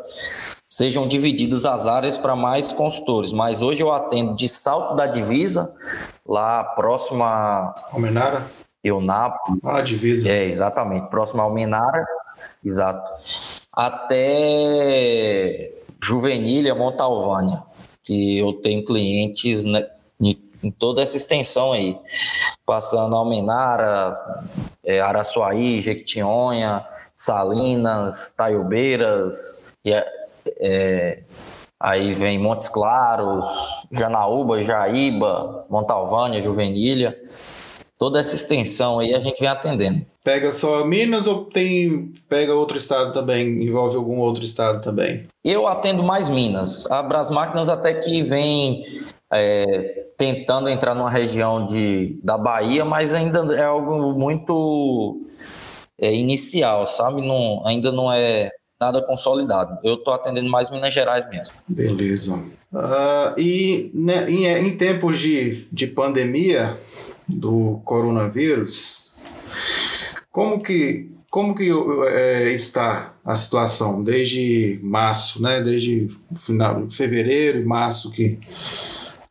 sejam 0.69 1.09
divididas 1.09 1.67
as 1.67 1.87
áreas 1.87 2.17
para 2.17 2.37
mais 2.37 2.73
consultores. 2.73 3.33
Mas 3.33 3.61
hoje 3.61 3.83
eu 3.83 3.93
atendo 3.93 4.37
de 4.37 4.49
Salto 4.49 4.95
da 4.95 5.07
Divisa, 5.07 5.75
lá 6.26 6.62
próximo 6.62 7.25
a... 7.25 7.75
Almenara? 7.93 8.47
Eunapo. 8.85 9.59
Ah, 9.64 9.81
divisa. 9.81 10.29
É, 10.29 10.45
exatamente. 10.45 11.09
Próximo 11.09 11.43
a 11.43 11.45
Almenara, 11.45 12.05
exato. 12.64 13.11
Até 13.73 15.73
Juvenília, 16.00 16.75
Montalvânia 16.75 17.62
que 18.02 18.38
eu 18.38 18.55
tenho 18.55 18.85
clientes 18.85 19.64
né, 19.64 19.87
em 20.62 20.71
toda 20.71 21.02
essa 21.02 21.16
extensão 21.16 21.73
aí, 21.73 21.99
passando 22.64 23.16
Almenara, 23.16 24.14
é, 24.85 25.00
Araçuaí, 25.00 25.81
Jequitinhonha, 25.81 26.87
Salinas, 27.14 28.33
Taiobeiras, 28.33 29.61
e, 29.85 29.92
é, 29.92 30.07
é, 30.61 31.23
aí 31.78 32.12
vem 32.14 32.38
Montes 32.38 32.69
Claros, 32.69 33.45
Janaúba, 33.90 34.62
Jaíba, 34.62 35.66
Montalvânia, 35.69 36.42
Juvenília, 36.42 37.21
toda 37.99 38.21
essa 38.21 38.35
extensão 38.35 38.99
aí 38.99 39.14
a 39.14 39.21
gente 39.21 39.38
vem 39.38 39.49
atendendo. 39.49 40.04
Pega 40.25 40.52
só 40.52 40.85
Minas 40.85 41.26
ou 41.26 41.45
tem 41.47 42.12
pega 42.28 42.54
outro 42.54 42.78
estado 42.78 43.12
também? 43.12 43.64
Envolve 43.64 43.97
algum 43.97 44.19
outro 44.19 44.45
estado 44.45 44.81
também? 44.81 45.26
Eu 45.45 45.66
atendo 45.66 46.02
mais 46.02 46.28
Minas. 46.28 46.88
A 46.88 47.02
Brasmáquinas 47.02 47.69
até 47.69 47.92
que 47.92 48.23
vem 48.23 49.02
é, 49.32 50.06
tentando 50.18 50.68
entrar 50.68 50.94
numa 50.94 51.10
região 51.10 51.66
de, 51.66 52.18
da 52.22 52.36
Bahia, 52.36 52.84
mas 52.84 53.14
ainda 53.14 53.54
é 53.54 53.64
algo 53.64 54.12
muito 54.12 55.26
é, 55.98 56.14
inicial, 56.14 56.86
sabe? 56.86 57.26
Não, 57.26 57.66
ainda 57.66 57.90
não 57.90 58.12
é 58.12 58.50
nada 58.78 59.00
consolidado. 59.00 59.78
Eu 59.82 59.94
estou 59.94 60.12
atendendo 60.12 60.50
mais 60.50 60.70
Minas 60.70 60.92
Gerais 60.92 61.28
mesmo. 61.30 61.54
Beleza. 61.66 62.44
Uh, 62.72 63.38
e 63.38 63.90
né, 63.94 64.28
em, 64.30 64.46
em 64.46 64.76
tempos 64.76 65.18
de, 65.18 65.66
de 65.72 65.86
pandemia 65.86 66.76
do 67.26 67.80
coronavírus, 67.84 69.14
como 70.30 70.62
que, 70.62 71.10
como 71.30 71.54
que 71.54 71.70
é, 72.08 72.50
está 72.50 73.14
a 73.24 73.34
situação 73.34 74.02
desde 74.02 74.80
março, 74.82 75.40
né? 75.40 75.60
Desde 75.60 76.08
final 76.36 76.90
fevereiro 76.90 77.66
março 77.66 78.10
que 78.10 78.38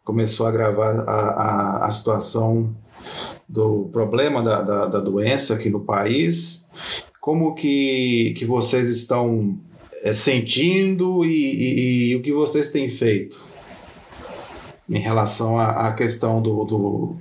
começou 0.03 0.46
a 0.46 0.50
agravar 0.50 1.00
a, 1.08 1.12
a, 1.12 1.86
a 1.86 1.91
situação 1.91 2.75
do 3.48 3.89
problema 3.91 4.41
da, 4.41 4.62
da, 4.62 4.86
da, 4.88 5.00
doença 5.00 5.55
aqui 5.55 5.70
no 5.70 5.81
país. 5.81 6.70
Como 7.20 7.53
que, 7.53 8.34
que 8.38 8.46
vocês 8.46 8.89
estão 8.89 9.58
é, 10.03 10.13
sentindo 10.13 11.24
e, 11.25 11.29
e, 11.29 12.10
e, 12.10 12.15
o 12.15 12.22
que 12.22 12.31
vocês 12.31 12.72
têm 12.72 12.89
feito 12.89 13.43
em 14.89 15.00
relação 15.00 15.60
à, 15.60 15.88
à 15.88 15.93
questão 15.93 16.41
do, 16.41 16.63
do 16.65 17.15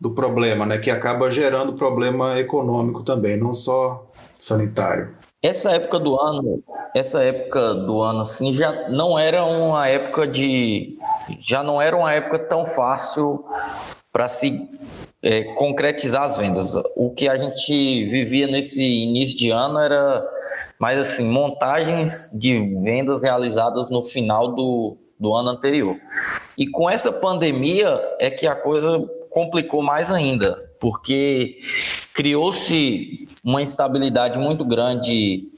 do 0.00 0.10
problema, 0.10 0.64
né, 0.64 0.78
que 0.78 0.90
acaba 0.90 1.30
gerando 1.30 1.72
problema 1.72 2.38
econômico 2.38 3.02
também, 3.02 3.36
não 3.36 3.52
só 3.52 4.06
sanitário. 4.38 5.16
Essa 5.42 5.72
época 5.72 5.98
do 5.98 6.20
ano, 6.20 6.62
essa 6.94 7.22
época 7.22 7.74
do 7.74 8.00
ano 8.00 8.20
assim 8.20 8.52
já 8.52 8.88
não 8.88 9.18
era 9.18 9.44
uma 9.44 9.86
época 9.88 10.26
de 10.26 10.97
já 11.40 11.62
não 11.62 11.80
era 11.80 11.96
uma 11.96 12.12
época 12.12 12.38
tão 12.38 12.64
fácil 12.64 13.44
para 14.12 14.28
se 14.28 14.68
é, 15.22 15.44
concretizar 15.54 16.22
as 16.22 16.36
vendas. 16.36 16.74
O 16.96 17.10
que 17.10 17.28
a 17.28 17.36
gente 17.36 18.06
vivia 18.06 18.46
nesse 18.46 18.82
início 18.82 19.36
de 19.36 19.50
ano 19.50 19.78
era 19.78 20.26
mais 20.78 20.98
assim, 20.98 21.24
montagens 21.24 22.30
de 22.32 22.58
vendas 22.82 23.22
realizadas 23.22 23.90
no 23.90 24.04
final 24.04 24.54
do, 24.54 24.96
do 25.18 25.34
ano 25.34 25.50
anterior. 25.50 25.96
E 26.56 26.66
com 26.66 26.88
essa 26.88 27.12
pandemia 27.12 28.00
é 28.20 28.30
que 28.30 28.46
a 28.46 28.54
coisa 28.54 28.98
complicou 29.30 29.82
mais 29.82 30.10
ainda, 30.10 30.56
porque 30.80 31.58
criou-se 32.14 33.28
uma 33.44 33.60
instabilidade 33.60 34.38
muito 34.38 34.64
grande 34.64 35.48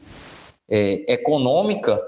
é, 0.69 1.13
econômica 1.13 2.01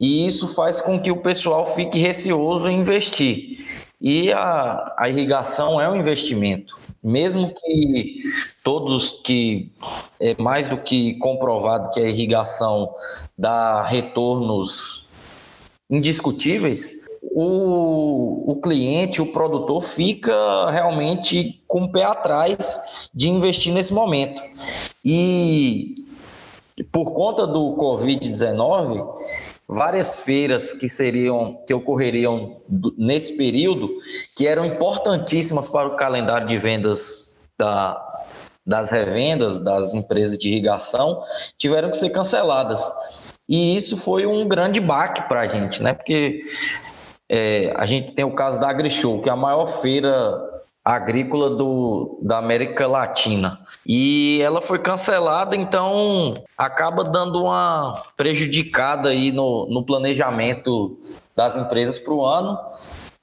e 0.00 0.26
isso 0.26 0.54
faz 0.54 0.80
com 0.80 1.00
que 1.00 1.10
o 1.10 1.22
pessoal 1.22 1.66
fique 1.74 1.98
receoso 1.98 2.68
em 2.68 2.80
investir. 2.80 3.66
E 4.00 4.32
a, 4.32 4.94
a 4.98 5.08
irrigação 5.08 5.80
é 5.80 5.88
um 5.88 5.96
investimento. 5.96 6.76
mesmo 7.02 7.54
que 7.54 8.22
todos 8.62 9.12
que 9.22 9.70
é 10.18 10.34
mais 10.42 10.68
do 10.68 10.78
que 10.78 11.14
comprovado 11.18 11.90
que 11.90 12.00
a 12.00 12.08
irrigação 12.08 12.94
dá 13.36 13.82
retornos 13.82 15.06
indiscutíveis, 15.90 16.92
o, 17.36 18.52
o 18.52 18.56
cliente, 18.56 19.20
o 19.20 19.32
produtor 19.32 19.82
fica 19.82 20.70
realmente 20.70 21.62
com 21.66 21.82
o 21.82 21.92
pé 21.92 22.04
atrás 22.04 23.10
de 23.12 23.28
investir 23.28 23.72
nesse 23.72 23.92
momento. 23.92 24.42
E 25.04 25.94
por 26.90 27.12
conta 27.12 27.46
do 27.46 27.76
Covid-19, 27.76 29.06
várias 29.68 30.20
feiras 30.20 30.72
que 30.72 30.88
seriam 30.88 31.62
que 31.66 31.72
ocorreriam 31.72 32.60
nesse 32.96 33.36
período, 33.36 33.90
que 34.36 34.46
eram 34.46 34.64
importantíssimas 34.64 35.68
para 35.68 35.88
o 35.88 35.96
calendário 35.96 36.46
de 36.46 36.58
vendas 36.58 37.40
da, 37.58 38.22
das 38.66 38.90
revendas 38.90 39.58
das 39.58 39.94
empresas 39.94 40.38
de 40.38 40.48
irrigação, 40.48 41.22
tiveram 41.56 41.90
que 41.90 41.96
ser 41.96 42.10
canceladas. 42.10 42.82
E 43.48 43.76
isso 43.76 43.96
foi 43.96 44.26
um 44.26 44.48
grande 44.48 44.80
baque 44.80 45.22
para 45.28 45.40
a 45.40 45.46
gente, 45.46 45.82
né? 45.82 45.92
Porque 45.92 46.42
é, 47.28 47.72
a 47.76 47.84
gente 47.84 48.12
tem 48.12 48.24
o 48.24 48.34
caso 48.34 48.60
da 48.60 48.68
AgriShow, 48.68 49.20
que 49.20 49.28
é 49.28 49.32
a 49.32 49.36
maior 49.36 49.66
feira 49.66 50.53
agrícola 50.84 51.50
do, 51.50 52.18
da 52.20 52.38
América 52.38 52.86
Latina. 52.86 53.60
E 53.86 54.40
ela 54.42 54.60
foi 54.60 54.78
cancelada, 54.78 55.56
então 55.56 56.34
acaba 56.56 57.02
dando 57.02 57.42
uma 57.42 58.02
prejudicada 58.16 59.08
aí 59.08 59.32
no, 59.32 59.66
no 59.66 59.84
planejamento 59.84 60.98
das 61.34 61.56
empresas 61.56 61.98
para 61.98 62.12
o 62.12 62.24
ano, 62.24 62.58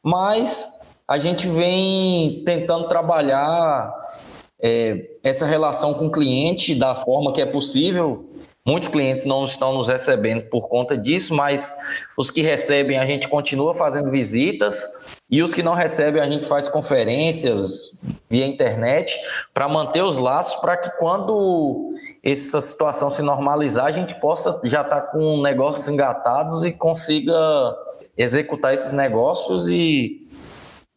mas 0.03 0.67
a 1.07 1.19
gente 1.19 1.47
vem 1.47 2.43
tentando 2.45 2.87
trabalhar 2.87 3.93
é, 4.59 5.09
essa 5.23 5.45
relação 5.45 5.93
com 5.93 6.07
o 6.07 6.11
cliente 6.11 6.73
da 6.73 6.95
forma 6.95 7.31
que 7.31 7.41
é 7.41 7.45
possível, 7.45 8.27
Muitos 8.63 8.89
clientes 8.89 9.25
não 9.25 9.43
estão 9.43 9.73
nos 9.73 9.87
recebendo 9.87 10.43
por 10.43 10.67
conta 10.67 10.95
disso, 10.95 11.33
mas 11.33 11.73
os 12.15 12.29
que 12.29 12.43
recebem 12.43 12.99
a 12.99 13.05
gente 13.07 13.27
continua 13.27 13.73
fazendo 13.73 14.11
visitas 14.11 14.87
e 15.31 15.41
os 15.41 15.53
que 15.53 15.63
não 15.63 15.73
recebem 15.73 16.21
a 16.21 16.27
gente 16.27 16.45
faz 16.45 16.67
conferências 16.67 18.01
via 18.29 18.45
internet 18.45 19.15
para 19.53 19.69
manter 19.69 20.03
os 20.03 20.17
laços 20.17 20.59
para 20.59 20.75
que 20.75 20.89
quando 20.99 21.95
essa 22.21 22.59
situação 22.59 23.09
se 23.09 23.21
normalizar 23.21 23.85
a 23.85 23.91
gente 23.91 24.19
possa 24.19 24.59
já 24.65 24.81
estar 24.81 25.01
tá 25.01 25.07
com 25.07 25.41
negócios 25.41 25.87
engatados 25.87 26.65
e 26.65 26.71
consiga 26.71 27.33
executar 28.17 28.73
esses 28.73 28.91
negócios 28.91 29.69
e, 29.69 30.27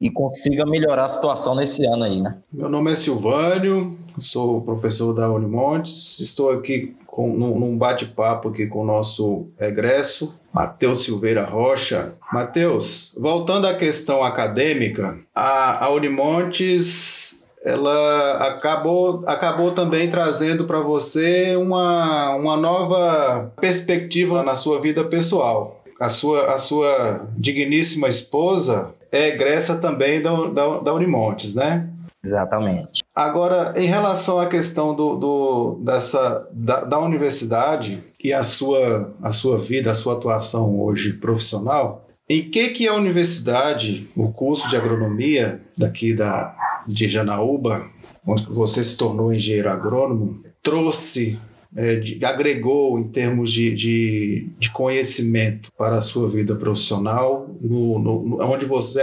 e 0.01 0.11
consiga 0.11 0.67
melhorar 0.67 1.05
a 1.05 1.09
situação 1.09 1.55
nesse 1.55 1.87
ano 1.87 2.03
aí, 2.03 2.21
né? 2.21 2.37
Meu 2.53 2.69
nome 2.69 2.91
é 2.91 2.97
Silvânio, 2.97 3.97
sou 4.19 4.61
professor 4.63 5.13
da 5.13 5.31
Unimontes, 5.31 6.19
estou 6.19 6.51
aqui 6.51 6.97
com, 7.07 7.29
num 7.29 7.79
bate-papo 7.79 8.49
aqui 8.49 8.67
com 8.67 8.81
o 8.83 8.85
nosso 8.85 9.47
egresso, 9.61 10.39
Matheus 10.55 11.03
Silveira 11.03 11.45
Rocha. 11.45 12.15
Matheus, 12.33 13.17
voltando 13.21 13.67
à 13.67 13.75
questão 13.75 14.23
acadêmica, 14.23 15.19
a, 15.35 15.85
a 15.85 15.91
Unimontes 15.91 17.43
ela 17.65 18.49
acabou, 18.49 19.25
acabou 19.27 19.73
também 19.73 20.09
trazendo 20.09 20.65
para 20.67 20.81
você 20.81 21.57
uma, 21.57 22.35
uma 22.37 22.57
nova 22.59 23.53
perspectiva 23.59 24.43
na 24.43 24.55
sua 24.55 24.81
vida 24.81 25.03
pessoal. 25.03 25.83
A 25.99 26.11
sua, 26.11 26.53
a 26.53 26.59
sua 26.59 27.27
digníssima 27.37 28.07
esposa 28.07 28.95
é 29.11 29.29
egressa 29.29 29.79
também 29.79 30.21
da, 30.21 30.35
da, 30.49 30.79
da 30.81 30.95
Unimontes, 30.95 31.55
né? 31.55 31.89
Exatamente. 32.25 33.03
Agora, 33.15 33.75
em 33.77 33.87
relação 33.87 34.41
à 34.41 34.47
questão 34.47 34.95
do, 34.95 35.17
do 35.17 35.81
dessa, 35.85 36.49
da, 36.53 36.85
da 36.85 36.99
universidade 36.99 38.03
e 38.23 38.33
a 38.33 38.43
sua, 38.43 39.15
a 39.23 39.31
sua 39.31 39.59
vida, 39.59 39.91
a 39.91 39.95
sua 39.95 40.15
atuação 40.15 40.81
hoje 40.81 41.13
profissional, 41.13 42.09
em 42.29 42.49
que, 42.49 42.71
que 42.71 42.89
a 42.89 42.95
universidade, 42.95 44.09
o 44.17 44.33
curso 44.33 44.69
de 44.71 44.77
agronomia 44.77 45.61
daqui 45.77 46.15
da, 46.15 46.57
de 46.87 47.07
Janaúba, 47.07 47.85
onde 48.27 48.47
você 48.47 48.83
se 48.83 48.97
tornou 48.97 49.33
engenheiro 49.33 49.71
agrônomo, 49.71 50.43
trouxe 50.63 51.39
é, 51.77 51.97
de, 51.97 52.25
agregou 52.25 52.99
em 52.99 53.09
termos 53.09 53.53
de, 53.53 53.75
de, 53.75 54.49
de, 54.59 54.71
conhecimento 54.71 55.73
para 55.77 55.97
a 55.97 56.01
sua 56.01 56.29
vida 56.29 56.55
profissional, 56.55 57.49
no, 57.61 57.99
no, 57.99 58.43
onde 58.43 58.65
você, 58.65 59.03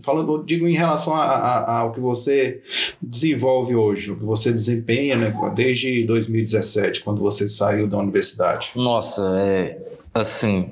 falando, 0.00 0.44
digo 0.44 0.68
em 0.68 0.74
relação 0.74 1.14
ao 1.16 1.92
que 1.92 2.00
você 2.00 2.62
desenvolve 3.00 3.74
hoje, 3.74 4.12
o 4.12 4.16
que 4.16 4.24
você 4.24 4.52
desempenha 4.52 5.16
né, 5.16 5.34
desde 5.54 6.04
2017, 6.04 7.02
quando 7.02 7.20
você 7.20 7.48
saiu 7.48 7.88
da 7.88 7.98
universidade? 7.98 8.70
Nossa, 8.76 9.22
é 9.40 9.78
assim, 10.14 10.70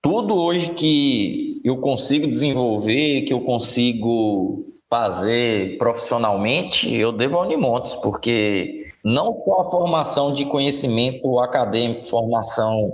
tudo 0.00 0.34
hoje 0.34 0.70
que 0.70 1.60
eu 1.64 1.76
consigo 1.76 2.26
desenvolver, 2.26 3.22
que 3.22 3.32
eu 3.32 3.40
consigo 3.40 4.64
fazer 4.88 5.76
profissionalmente, 5.76 6.92
eu 6.94 7.12
devo 7.12 7.36
ao 7.36 7.44
Unimontes, 7.44 7.94
porque 7.94 8.77
não 9.04 9.34
só 9.34 9.60
a 9.60 9.70
formação 9.70 10.32
de 10.32 10.44
conhecimento 10.44 11.38
acadêmico, 11.38 12.06
formação 12.06 12.92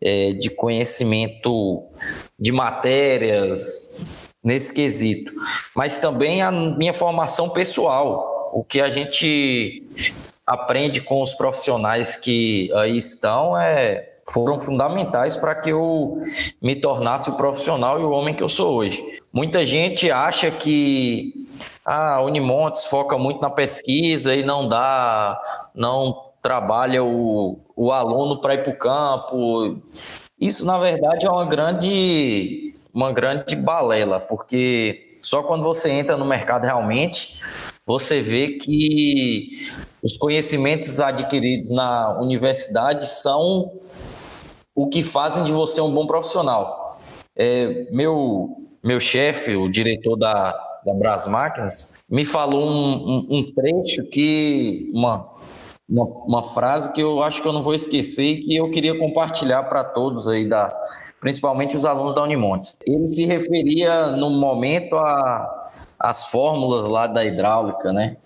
é, 0.00 0.32
de 0.32 0.50
conhecimento 0.50 1.84
de 2.38 2.52
matérias 2.52 3.92
nesse 4.42 4.72
quesito, 4.72 5.32
mas 5.74 5.98
também 5.98 6.42
a 6.42 6.52
minha 6.52 6.92
formação 6.92 7.48
pessoal, 7.48 8.50
o 8.52 8.62
que 8.62 8.80
a 8.80 8.90
gente 8.90 9.82
aprende 10.46 11.00
com 11.00 11.22
os 11.22 11.32
profissionais 11.32 12.16
que 12.16 12.70
aí 12.74 12.98
estão 12.98 13.58
é 13.58 14.10
foram 14.26 14.58
fundamentais 14.58 15.36
para 15.36 15.54
que 15.54 15.70
eu 15.70 16.22
me 16.60 16.74
tornasse 16.74 17.28
o 17.28 17.36
profissional 17.36 18.00
e 18.00 18.04
o 18.04 18.10
homem 18.10 18.34
que 18.34 18.42
eu 18.42 18.48
sou 18.48 18.74
hoje. 18.74 19.04
Muita 19.32 19.66
gente 19.66 20.10
acha 20.10 20.50
que 20.50 21.43
ah, 21.84 22.16
a 22.16 22.22
Unimontes 22.22 22.84
foca 22.84 23.18
muito 23.18 23.40
na 23.40 23.50
pesquisa 23.50 24.34
e 24.34 24.42
não 24.42 24.68
dá, 24.68 25.40
não 25.74 26.30
trabalha 26.42 27.02
o, 27.02 27.58
o 27.76 27.92
aluno 27.92 28.40
para 28.40 28.54
ir 28.54 28.62
para 28.62 28.72
o 28.72 28.78
campo. 28.78 29.78
Isso, 30.40 30.66
na 30.66 30.78
verdade, 30.78 31.26
é 31.26 31.30
uma 31.30 31.44
grande, 31.44 32.74
uma 32.92 33.12
grande 33.12 33.56
balela, 33.56 34.20
porque 34.20 35.18
só 35.20 35.42
quando 35.42 35.62
você 35.62 35.90
entra 35.90 36.16
no 36.16 36.24
mercado 36.24 36.64
realmente, 36.64 37.40
você 37.86 38.20
vê 38.20 38.58
que 38.58 39.70
os 40.02 40.16
conhecimentos 40.16 41.00
adquiridos 41.00 41.70
na 41.70 42.18
universidade 42.20 43.06
são 43.06 43.72
o 44.74 44.88
que 44.88 45.02
fazem 45.02 45.44
de 45.44 45.52
você 45.52 45.80
um 45.80 45.90
bom 45.90 46.06
profissional. 46.06 47.00
É, 47.36 47.86
meu 47.90 48.64
meu 48.84 49.00
chefe, 49.00 49.56
o 49.56 49.66
diretor 49.70 50.14
da, 50.14 50.54
da 50.84 50.94
Brás 50.94 51.26
Máquinas, 51.26 51.94
me 52.08 52.24
falou 52.24 52.68
um, 52.68 52.94
um, 52.94 53.26
um 53.38 53.54
trecho 53.54 54.04
que. 54.10 54.90
Uma, 54.94 55.32
uma, 55.88 56.04
uma, 56.04 56.42
frase 56.42 56.92
que 56.92 57.00
eu 57.00 57.22
acho 57.22 57.42
que 57.42 57.48
eu 57.48 57.52
não 57.52 57.60
vou 57.60 57.74
esquecer 57.74 58.24
e 58.24 58.40
que 58.40 58.56
eu 58.56 58.70
queria 58.70 58.98
compartilhar 58.98 59.64
para 59.64 59.84
todos 59.84 60.26
aí, 60.26 60.46
da, 60.46 60.74
principalmente 61.20 61.76
os 61.76 61.84
alunos 61.84 62.14
da 62.14 62.22
Unimontes. 62.22 62.76
Ele 62.86 63.06
se 63.06 63.26
referia 63.26 64.08
no 64.08 64.30
momento 64.30 64.96
as 65.98 66.26
fórmulas 66.26 66.86
lá 66.86 67.06
da 67.06 67.24
hidráulica, 67.24 67.92
né? 67.92 68.16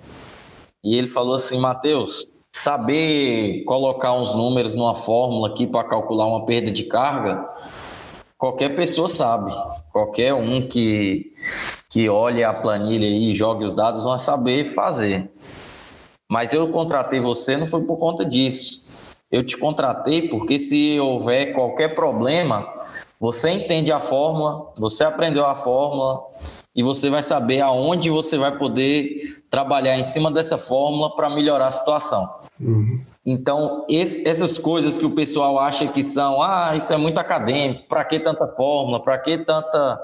E 0.84 0.96
ele 0.96 1.08
falou 1.08 1.34
assim, 1.34 1.58
Matheus, 1.58 2.28
saber 2.52 3.64
colocar 3.64 4.14
uns 4.14 4.34
números 4.34 4.74
numa 4.74 4.94
fórmula 4.94 5.48
aqui 5.48 5.66
para 5.66 5.86
calcular 5.86 6.26
uma 6.26 6.44
perda 6.46 6.70
de 6.70 6.84
carga, 6.84 7.48
qualquer 8.36 8.74
pessoa 8.74 9.08
sabe. 9.08 9.52
Qualquer 9.98 10.32
um 10.32 10.68
que, 10.68 11.32
que 11.90 12.08
olhe 12.08 12.44
a 12.44 12.54
planilha 12.54 13.04
e 13.04 13.34
jogue 13.34 13.64
os 13.64 13.74
dados 13.74 14.04
vai 14.04 14.16
saber 14.16 14.64
fazer. 14.64 15.28
Mas 16.30 16.52
eu 16.52 16.68
contratei 16.68 17.18
você 17.18 17.56
não 17.56 17.66
foi 17.66 17.82
por 17.82 17.96
conta 17.96 18.24
disso. 18.24 18.84
Eu 19.28 19.42
te 19.42 19.56
contratei 19.56 20.28
porque 20.28 20.60
se 20.60 21.00
houver 21.00 21.52
qualquer 21.52 21.96
problema, 21.96 22.72
você 23.18 23.50
entende 23.50 23.90
a 23.90 23.98
fórmula, 23.98 24.70
você 24.78 25.02
aprendeu 25.02 25.44
a 25.44 25.56
fórmula 25.56 26.22
e 26.76 26.80
você 26.80 27.10
vai 27.10 27.24
saber 27.24 27.60
aonde 27.60 28.08
você 28.08 28.38
vai 28.38 28.56
poder 28.56 29.42
trabalhar 29.50 29.98
em 29.98 30.04
cima 30.04 30.30
dessa 30.30 30.56
fórmula 30.56 31.16
para 31.16 31.28
melhorar 31.28 31.66
a 31.66 31.72
situação. 31.72 32.36
Uhum. 32.60 33.00
Então, 33.24 33.84
esse, 33.88 34.26
essas 34.26 34.58
coisas 34.58 34.98
que 34.98 35.04
o 35.04 35.14
pessoal 35.14 35.58
acha 35.58 35.86
que 35.86 36.02
são, 36.02 36.42
ah, 36.42 36.74
isso 36.76 36.92
é 36.92 36.96
muito 36.96 37.18
acadêmico, 37.18 37.86
para 37.88 38.04
que 38.04 38.18
tanta 38.18 38.46
fórmula, 38.48 39.02
para 39.02 39.18
que 39.18 39.38
tanta. 39.38 40.00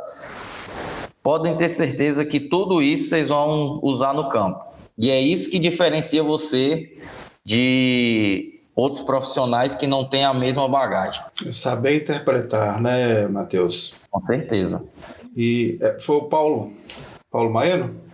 Podem 1.22 1.57
ter 1.57 1.70
certeza 1.70 2.24
que 2.24 2.38
tudo 2.38 2.83
isso 2.83 3.09
vocês 3.09 3.29
vão 3.29 3.81
usar 3.83 4.12
no 4.12 4.29
campo. 4.29 4.62
E 4.98 5.11
é 5.11 5.18
isso 5.18 5.50
que 5.50 5.59
diferencia 5.59 6.22
você 6.22 6.98
de 7.42 8.61
outros 8.77 9.03
profissionais 9.03 9.74
que 9.74 9.87
não 9.87 10.05
têm 10.05 10.24
a 10.24 10.35
mesma 10.35 10.68
bagagem. 10.68 11.22
Saber 11.50 11.96
interpretar, 11.96 12.81
né, 12.81 13.27
Matheus? 13.27 13.94
Com 14.11 14.24
certeza. 14.27 14.85
E 15.35 15.79
é, 15.81 15.98
foi 15.98 16.16
o 16.16 16.24
Paulo, 16.24 16.72
Paulo 17.31 17.50
Maeno? 17.50 18.05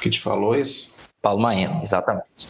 que 0.00 0.08
te 0.08 0.20
falou 0.20 0.56
isso? 0.56 0.92
Paulo 1.20 1.40
Maena, 1.40 1.82
exatamente. 1.82 2.48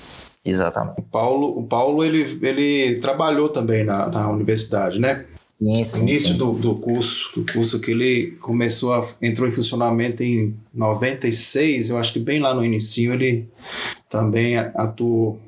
Exatamente. 0.48 1.00
O 1.00 1.02
Paulo, 1.02 1.58
o 1.58 1.62
Paulo 1.64 2.02
ele, 2.02 2.22
ele 2.42 2.96
trabalhou 3.00 3.50
também 3.50 3.84
na, 3.84 4.08
na 4.08 4.30
universidade, 4.30 4.98
né? 4.98 5.26
Sim, 5.46 5.84
sim, 5.84 6.02
início 6.02 6.28
sim. 6.28 6.38
Do, 6.38 6.52
do 6.52 6.76
curso, 6.76 7.40
do 7.40 7.52
curso 7.52 7.80
que 7.80 7.90
ele 7.90 8.30
começou 8.40 8.94
a, 8.94 9.04
entrou 9.20 9.46
em 9.46 9.52
funcionamento 9.52 10.22
em 10.22 10.56
96, 10.72 11.90
eu 11.90 11.98
acho 11.98 12.12
que 12.12 12.20
bem 12.20 12.40
lá 12.40 12.54
no 12.54 12.64
início 12.64 13.12
ele 13.12 13.48
também 14.08 14.56
atuou 14.56 15.38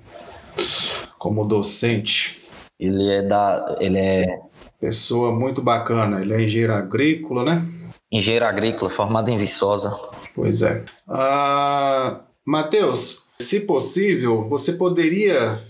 como 1.19 1.45
docente. 1.45 2.41
Ele 2.79 3.09
é 3.09 3.23
da, 3.23 3.77
ele 3.81 3.99
é 3.99 4.41
pessoa 4.81 5.33
muito 5.33 5.63
bacana, 5.63 6.21
ele 6.21 6.35
é 6.35 6.43
engenheiro 6.43 6.75
agrícola, 6.75 7.45
né? 7.45 7.65
Engenheiro 8.11 8.45
agrícola, 8.45 8.91
formado 8.91 9.29
em 9.31 9.37
Viçosa. 9.37 9.97
Pois 10.35 10.63
é. 10.63 10.85
Ah, 11.09 12.21
Matheus, 12.45 13.20
se 13.41 13.67
possível, 13.67 14.49
você 14.49 14.75
poderia 14.75 15.63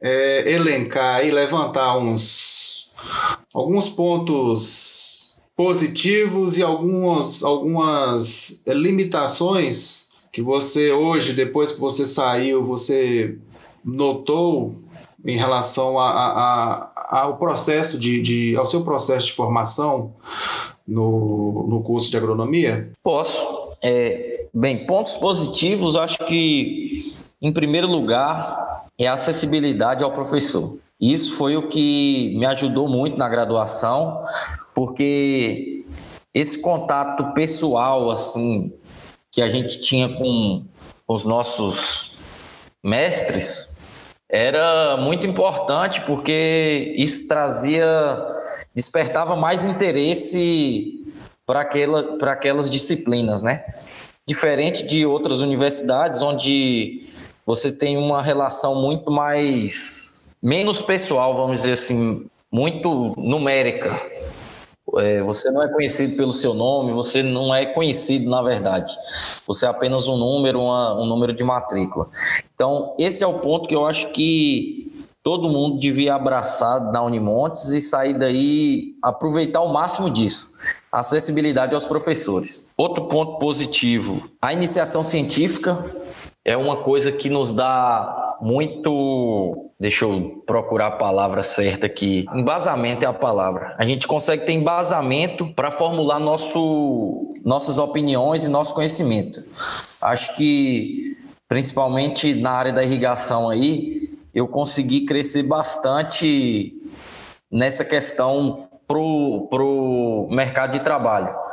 é, 0.00 0.52
elencar 0.52 1.24
e 1.26 1.30
levantar 1.30 1.98
uns 1.98 2.90
alguns 3.52 3.88
pontos 3.88 5.38
positivos 5.56 6.58
e 6.58 6.62
algumas, 6.62 7.42
algumas 7.42 8.62
limitações 8.66 10.10
que 10.32 10.42
você 10.42 10.92
hoje, 10.92 11.32
depois 11.32 11.72
que 11.72 11.80
você 11.80 12.04
saiu, 12.04 12.62
você 12.62 13.38
notou 13.82 14.76
em 15.24 15.36
relação 15.36 15.98
a, 15.98 16.10
a, 16.10 16.92
a, 16.94 17.22
ao 17.22 17.38
processo 17.38 17.98
de, 17.98 18.20
de, 18.20 18.56
ao 18.56 18.66
seu 18.66 18.84
processo 18.84 19.28
de 19.28 19.32
formação 19.32 20.12
no, 20.86 21.66
no 21.68 21.82
curso 21.82 22.10
de 22.10 22.16
agronomia? 22.18 22.92
Posso. 23.02 23.74
É, 23.82 24.46
bem, 24.52 24.86
pontos 24.86 25.16
positivos, 25.16 25.96
acho 25.96 26.18
que, 26.18 27.05
em 27.46 27.52
primeiro 27.52 27.86
lugar, 27.86 28.86
é 28.98 29.06
a 29.06 29.14
acessibilidade 29.14 30.02
ao 30.02 30.10
professor. 30.10 30.78
Isso 31.00 31.36
foi 31.36 31.56
o 31.56 31.68
que 31.68 32.34
me 32.36 32.44
ajudou 32.44 32.88
muito 32.88 33.16
na 33.16 33.28
graduação, 33.28 34.24
porque 34.74 35.84
esse 36.34 36.60
contato 36.60 37.32
pessoal, 37.34 38.10
assim, 38.10 38.72
que 39.30 39.40
a 39.40 39.48
gente 39.48 39.80
tinha 39.80 40.08
com 40.08 40.64
os 41.06 41.24
nossos 41.24 42.16
mestres, 42.82 43.76
era 44.28 44.96
muito 44.96 45.24
importante, 45.24 46.00
porque 46.00 46.94
isso 46.96 47.28
trazia, 47.28 47.86
despertava 48.74 49.36
mais 49.36 49.64
interesse 49.64 51.04
para 51.46 51.60
aquela, 51.60 52.18
aquelas 52.32 52.68
disciplinas, 52.68 53.40
né? 53.40 53.64
Diferente 54.26 54.84
de 54.84 55.06
outras 55.06 55.40
universidades, 55.40 56.20
onde 56.22 57.14
você 57.46 57.70
tem 57.70 57.96
uma 57.96 58.20
relação 58.20 58.82
muito 58.82 59.10
mais 59.10 60.24
menos 60.42 60.82
pessoal, 60.82 61.36
vamos 61.36 61.58
dizer 61.58 61.72
assim, 61.72 62.28
muito 62.50 63.14
numérica. 63.16 64.00
É, 64.98 65.20
você 65.22 65.50
não 65.50 65.62
é 65.62 65.68
conhecido 65.68 66.16
pelo 66.16 66.32
seu 66.32 66.54
nome, 66.54 66.92
você 66.92 67.22
não 67.22 67.54
é 67.54 67.66
conhecido 67.66 68.28
na 68.28 68.42
verdade. 68.42 68.96
Você 69.46 69.64
é 69.66 69.68
apenas 69.68 70.08
um 70.08 70.16
número, 70.16 70.60
uma, 70.60 71.00
um 71.00 71.06
número 71.06 71.32
de 71.32 71.44
matrícula. 71.44 72.08
Então, 72.54 72.94
esse 72.98 73.22
é 73.22 73.26
o 73.26 73.38
ponto 73.40 73.68
que 73.68 73.74
eu 73.74 73.86
acho 73.86 74.10
que 74.10 74.92
todo 75.22 75.48
mundo 75.48 75.78
devia 75.78 76.14
abraçar 76.14 76.80
na 76.92 77.02
Unimontes 77.02 77.70
e 77.70 77.80
sair 77.80 78.14
daí, 78.14 78.94
aproveitar 79.02 79.60
o 79.60 79.72
máximo 79.72 80.08
disso. 80.08 80.54
Acessibilidade 80.90 81.74
aos 81.74 81.86
professores. 81.86 82.70
Outro 82.76 83.06
ponto 83.06 83.38
positivo, 83.38 84.30
a 84.40 84.52
iniciação 84.52 85.02
científica 85.04 85.84
é 86.46 86.56
uma 86.56 86.76
coisa 86.76 87.10
que 87.10 87.28
nos 87.28 87.52
dá 87.52 88.36
muito. 88.40 89.72
Deixa 89.80 90.04
eu 90.04 90.42
procurar 90.46 90.86
a 90.86 90.90
palavra 90.92 91.42
certa 91.42 91.86
aqui. 91.86 92.24
Embasamento 92.32 93.04
é 93.04 93.06
a 93.06 93.12
palavra. 93.12 93.74
A 93.76 93.84
gente 93.84 94.06
consegue 94.06 94.46
ter 94.46 94.52
embasamento 94.52 95.52
para 95.54 95.72
formular 95.72 96.20
nosso, 96.20 97.34
nossas 97.44 97.78
opiniões 97.78 98.44
e 98.44 98.48
nosso 98.48 98.72
conhecimento. 98.72 99.42
Acho 100.00 100.36
que, 100.36 101.16
principalmente 101.48 102.32
na 102.32 102.52
área 102.52 102.72
da 102.72 102.84
irrigação 102.84 103.50
aí, 103.50 104.16
eu 104.32 104.46
consegui 104.46 105.00
crescer 105.00 105.42
bastante 105.42 106.72
nessa 107.50 107.84
questão 107.84 108.68
para 108.86 108.98
o 108.98 110.28
mercado 110.30 110.72
de 110.72 110.80
trabalho 110.80 111.45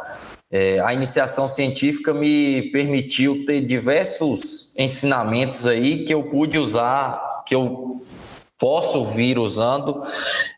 é, 0.55 0.79
a 0.81 0.93
iniciação 0.93 1.47
científica 1.47 2.13
me 2.13 2.69
permitiu 2.71 3.43
ter 3.43 3.59
diversos 3.61 4.71
ensinamentos 4.77 5.65
aí 5.65 6.05
que 6.05 6.13
eu 6.13 6.21
pude 6.25 6.59
usar, 6.59 7.41
que 7.43 7.55
eu 7.55 8.05
posso 8.59 9.03
vir 9.03 9.39
usando 9.39 10.03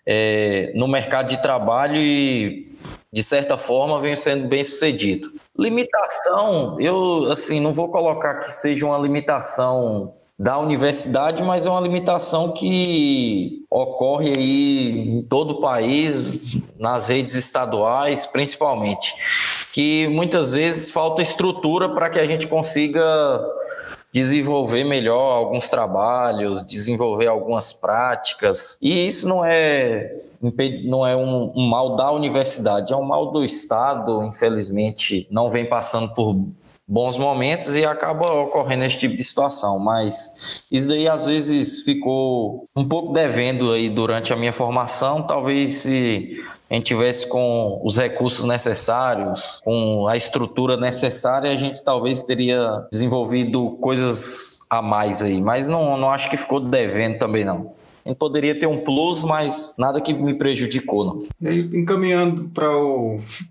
é, 0.05 0.73
no 0.75 0.85
mercado 0.85 1.29
de 1.29 1.41
trabalho 1.41 1.97
e 1.97 2.77
de 3.09 3.23
certa 3.23 3.57
forma 3.57 3.97
venho 4.01 4.17
sendo 4.17 4.49
bem 4.49 4.65
sucedido. 4.65 5.31
Limitação, 5.57 6.75
eu 6.81 7.31
assim 7.31 7.61
não 7.61 7.73
vou 7.73 7.87
colocar 7.87 8.39
que 8.39 8.51
seja 8.51 8.85
uma 8.85 8.97
limitação 8.97 10.13
da 10.37 10.59
universidade, 10.59 11.41
mas 11.41 11.65
é 11.65 11.69
uma 11.69 11.79
limitação 11.79 12.51
que 12.51 13.63
ocorre 13.69 14.33
aí 14.35 15.19
em 15.19 15.21
todo 15.21 15.51
o 15.51 15.61
país, 15.61 16.59
nas 16.79 17.07
redes 17.07 17.33
estaduais, 17.33 18.25
principalmente, 18.25 19.13
que 19.73 20.07
muitas 20.07 20.53
vezes 20.53 20.89
falta 20.89 21.21
estrutura 21.21 21.89
para 21.89 22.09
que 22.09 22.19
a 22.19 22.25
gente 22.25 22.47
consiga 22.47 23.43
desenvolver 24.15 24.85
melhor 24.85 25.35
alguns 25.35 25.69
trabalhos, 25.69 26.65
desenvolver 26.65 27.27
algumas 27.27 27.73
práticas. 27.73 28.77
E 28.81 29.05
isso 29.05 29.27
não 29.27 29.43
é 29.43 30.21
não 30.85 31.05
é 31.05 31.15
um, 31.15 31.51
um 31.55 31.67
mal 31.67 31.95
da 31.95 32.11
universidade, 32.11 32.93
é 32.93 32.95
um 32.95 33.03
mal 33.03 33.31
do 33.31 33.43
Estado, 33.43 34.23
infelizmente, 34.23 35.27
não 35.31 35.49
vem 35.49 35.65
passando 35.65 36.13
por 36.13 36.35
bons 36.87 37.17
momentos 37.17 37.75
e 37.75 37.83
acaba 37.83 38.31
ocorrendo 38.31 38.85
esse 38.85 38.99
tipo 38.99 39.15
de 39.15 39.23
situação. 39.23 39.79
Mas 39.79 40.63
isso 40.71 40.87
daí 40.87 41.07
às 41.07 41.25
vezes 41.25 41.81
ficou 41.81 42.69
um 42.75 42.87
pouco 42.87 43.11
devendo 43.11 43.71
aí 43.71 43.89
durante 43.89 44.31
a 44.31 44.35
minha 44.35 44.53
formação. 44.53 45.23
Talvez 45.23 45.77
se 45.77 46.43
a 46.69 46.73
gente 46.73 46.85
tivesse 46.85 47.27
com 47.27 47.79
os 47.83 47.97
recursos 47.97 48.43
necessários, 48.43 49.61
com 49.63 50.07
a 50.07 50.17
estrutura 50.17 50.77
necessária, 50.77 51.51
a 51.51 51.55
gente 51.55 51.83
talvez 51.83 52.23
teria 52.23 52.87
desenvolvido 52.91 53.77
coisas 53.79 54.59
a 54.69 54.81
mais 54.81 55.21
aí. 55.21 55.41
Mas 55.41 55.67
não, 55.67 55.95
não 55.95 56.09
acho 56.09 56.29
que 56.29 56.37
ficou 56.37 56.59
devendo 56.59 57.19
também 57.19 57.45
não. 57.45 57.73
A 58.05 58.09
gente 58.09 58.19
poderia 58.19 58.53
ter 58.53 58.67
um 58.67 58.83
plus, 58.83 59.23
mas 59.23 59.73
nada 59.79 59.99
que 59.99 60.13
me 60.13 60.35
prejudicou, 60.35 61.03
não. 61.03 61.23
E 61.41 61.47
aí, 61.47 61.59
encaminhando 61.73 62.51
para 62.53 62.69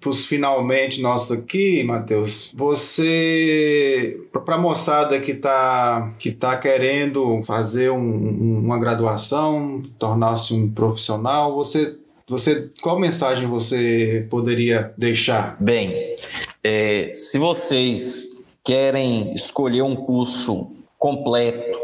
os 0.06 0.26
finalmente 0.26 1.02
nossos 1.02 1.38
aqui, 1.38 1.82
Matheus, 1.82 2.54
você, 2.56 4.16
para 4.32 4.54
a 4.54 4.58
moçada 4.58 5.18
que 5.18 5.32
está 5.32 6.12
que 6.20 6.30
tá 6.30 6.56
querendo 6.56 7.42
fazer 7.42 7.90
um, 7.90 8.60
uma 8.60 8.78
graduação, 8.78 9.82
tornar-se 9.98 10.54
um 10.54 10.70
profissional, 10.70 11.56
você, 11.56 11.96
você 12.38 12.70
qual 12.82 12.98
mensagem 12.98 13.46
você 13.46 14.26
poderia 14.30 14.92
deixar? 14.96 15.56
Bem, 15.60 16.16
é, 16.62 17.10
se 17.12 17.38
vocês 17.38 18.44
querem 18.62 19.34
escolher 19.34 19.82
um 19.82 19.94
curso 19.94 20.72
completo, 20.98 21.78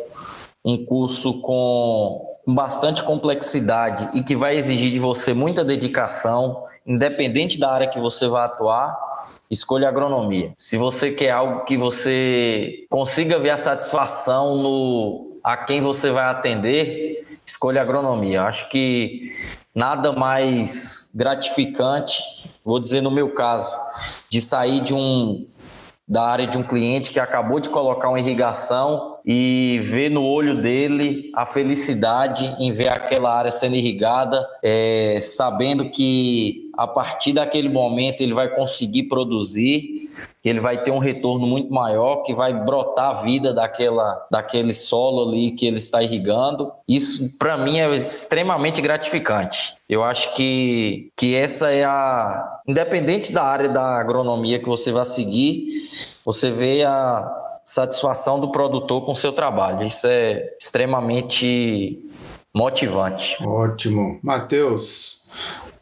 um 0.64 0.84
curso 0.84 1.40
com 1.40 2.30
com 2.44 2.54
bastante 2.54 3.04
complexidade 3.04 4.10
e 4.14 4.22
que 4.22 4.34
vai 4.34 4.56
exigir 4.56 4.90
de 4.90 4.98
você 4.98 5.32
muita 5.32 5.64
dedicação, 5.64 6.64
independente 6.86 7.58
da 7.58 7.70
área 7.70 7.86
que 7.86 8.00
você 8.00 8.26
vai 8.26 8.44
atuar, 8.44 8.96
escolha 9.50 9.88
agronomia. 9.88 10.52
Se 10.56 10.76
você 10.76 11.10
quer 11.10 11.30
algo 11.30 11.64
que 11.64 11.76
você 11.76 12.86
consiga 12.88 13.38
ver 13.38 13.50
a 13.50 13.56
satisfação 13.56 14.56
no 14.62 15.30
a 15.42 15.56
quem 15.56 15.80
você 15.80 16.10
vai 16.10 16.24
atender, 16.24 17.38
escolha 17.46 17.80
agronomia. 17.80 18.42
Acho 18.42 18.68
que 18.68 19.34
nada 19.74 20.12
mais 20.12 21.10
gratificante, 21.14 22.22
vou 22.64 22.80
dizer 22.80 23.00
no 23.00 23.10
meu 23.10 23.32
caso, 23.34 23.76
de 24.28 24.40
sair 24.40 24.80
de 24.80 24.94
um 24.94 25.46
da 26.10 26.24
área 26.24 26.44
de 26.44 26.58
um 26.58 26.62
cliente 26.64 27.12
que 27.12 27.20
acabou 27.20 27.60
de 27.60 27.70
colocar 27.70 28.08
uma 28.08 28.18
irrigação 28.18 29.18
e 29.24 29.80
ver 29.84 30.10
no 30.10 30.24
olho 30.24 30.60
dele 30.60 31.30
a 31.36 31.46
felicidade 31.46 32.52
em 32.58 32.72
ver 32.72 32.88
aquela 32.88 33.32
área 33.32 33.52
sendo 33.52 33.76
irrigada, 33.76 34.44
é, 34.60 35.20
sabendo 35.22 35.88
que 35.88 36.68
a 36.76 36.88
partir 36.88 37.34
daquele 37.34 37.68
momento 37.68 38.22
ele 38.22 38.34
vai 38.34 38.48
conseguir 38.48 39.04
produzir, 39.04 39.99
que 40.42 40.48
ele 40.48 40.60
vai 40.60 40.82
ter 40.82 40.90
um 40.90 40.98
retorno 40.98 41.46
muito 41.46 41.72
maior, 41.72 42.22
que 42.22 42.34
vai 42.34 42.52
brotar 42.52 43.10
a 43.10 43.22
vida 43.22 43.52
daquela, 43.52 44.26
daquele 44.30 44.72
solo 44.72 45.28
ali 45.28 45.52
que 45.52 45.66
ele 45.66 45.78
está 45.78 46.02
irrigando. 46.02 46.72
Isso, 46.88 47.36
para 47.38 47.56
mim, 47.56 47.78
é 47.78 47.88
extremamente 47.94 48.80
gratificante. 48.80 49.74
Eu 49.88 50.04
acho 50.04 50.34
que, 50.34 51.10
que 51.16 51.34
essa 51.34 51.70
é 51.70 51.84
a. 51.84 52.60
Independente 52.66 53.32
da 53.32 53.42
área 53.42 53.68
da 53.68 53.98
agronomia 53.98 54.58
que 54.58 54.68
você 54.68 54.92
vai 54.92 55.04
seguir, 55.04 55.88
você 56.24 56.50
vê 56.50 56.84
a, 56.84 57.40
satisfação 57.64 58.40
do 58.40 58.50
produtor 58.50 59.04
com 59.04 59.12
o 59.12 59.16
seu 59.16 59.32
trabalho. 59.32 59.84
Isso 59.84 60.06
é 60.06 60.54
extremamente 60.60 61.98
motivante. 62.52 63.36
Ótimo. 63.46 64.18
Matheus, 64.22 65.28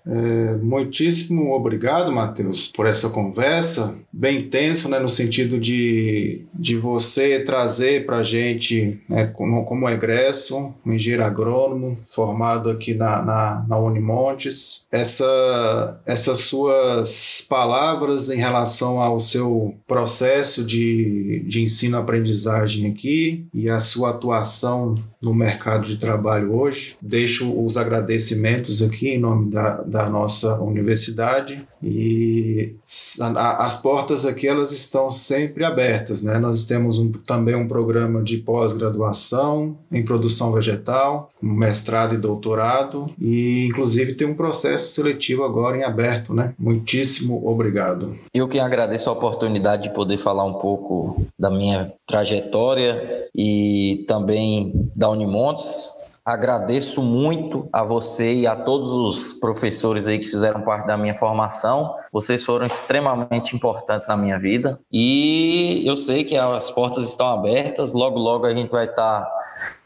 é, 0.08 0.56
muitíssimo 0.56 1.52
obrigado, 1.52 2.10
Matheus, 2.10 2.68
por 2.68 2.86
essa 2.86 3.10
conversa, 3.10 3.98
bem 4.10 4.38
intenso, 4.38 4.88
né, 4.88 4.98
no 4.98 5.08
sentido 5.08 5.60
de, 5.60 6.46
de 6.54 6.76
você 6.76 7.40
trazer 7.40 8.06
para 8.06 8.18
a 8.18 8.22
gente, 8.22 8.98
né, 9.06 9.26
como, 9.26 9.66
como 9.66 9.88
egresso, 9.88 10.72
um 10.84 10.92
engenheiro 10.94 11.24
agrônomo, 11.24 11.98
formado 12.14 12.70
aqui 12.70 12.94
na, 12.94 13.22
na, 13.22 13.66
na 13.68 13.78
Unimontes, 13.78 14.86
essa, 14.90 16.00
essas 16.06 16.38
suas 16.38 17.44
palavras 17.46 18.30
em 18.30 18.38
relação 18.38 19.02
ao 19.02 19.20
seu 19.20 19.74
processo 19.86 20.64
de, 20.64 21.44
de 21.46 21.62
ensino-aprendizagem 21.62 22.90
aqui 22.90 23.46
e 23.52 23.68
a 23.68 23.78
sua 23.78 24.10
atuação 24.10 24.94
no 25.20 25.34
mercado 25.34 25.86
de 25.86 25.96
trabalho 25.96 26.54
hoje. 26.54 26.96
Deixo 27.02 27.52
os 27.62 27.76
agradecimentos 27.76 28.80
aqui 28.80 29.08
em 29.08 29.18
nome 29.18 29.50
da, 29.50 29.82
da 29.82 29.97
nossa 30.06 30.61
universidade 30.61 31.66
e 31.82 32.74
as 33.37 33.80
portas 33.80 34.26
aqui 34.26 34.46
elas 34.46 34.72
estão 34.72 35.11
sempre 35.11 35.64
abertas, 35.64 36.22
né? 36.22 36.38
Nós 36.38 36.66
temos 36.66 36.98
um, 36.98 37.11
também 37.11 37.54
um 37.54 37.66
programa 37.66 38.22
de 38.22 38.38
pós-graduação 38.38 39.78
em 39.90 40.04
produção 40.04 40.52
vegetal, 40.52 41.30
mestrado 41.40 42.14
e 42.14 42.18
doutorado 42.18 43.06
e 43.18 43.66
inclusive 43.66 44.14
tem 44.14 44.26
um 44.26 44.34
processo 44.34 44.92
seletivo 44.92 45.44
agora 45.44 45.76
em 45.76 45.84
aberto, 45.84 46.34
né? 46.34 46.52
Muitíssimo 46.58 47.48
obrigado. 47.48 48.16
Eu 48.34 48.48
que 48.48 48.58
agradeço 48.58 49.08
a 49.08 49.12
oportunidade 49.12 49.84
de 49.84 49.94
poder 49.94 50.18
falar 50.18 50.44
um 50.44 50.54
pouco 50.54 51.26
da 51.38 51.50
minha 51.50 51.92
trajetória 52.06 53.28
e 53.34 54.04
também 54.08 54.90
da 54.94 55.08
Unimontes 55.08 55.97
Agradeço 56.28 57.00
muito 57.00 57.70
a 57.72 57.82
você 57.82 58.34
e 58.34 58.46
a 58.46 58.54
todos 58.54 58.90
os 58.90 59.32
professores 59.32 60.06
aí 60.06 60.18
que 60.18 60.26
fizeram 60.26 60.60
parte 60.60 60.86
da 60.86 60.94
minha 60.94 61.14
formação. 61.14 61.94
Vocês 62.12 62.44
foram 62.44 62.66
extremamente 62.66 63.56
importantes 63.56 64.06
na 64.08 64.14
minha 64.14 64.38
vida 64.38 64.78
e 64.92 65.82
eu 65.86 65.96
sei 65.96 66.24
que 66.24 66.36
as 66.36 66.70
portas 66.70 67.08
estão 67.08 67.28
abertas. 67.28 67.94
Logo, 67.94 68.18
logo 68.18 68.44
a 68.44 68.52
gente 68.52 68.70
vai 68.70 68.84
estar 68.84 69.26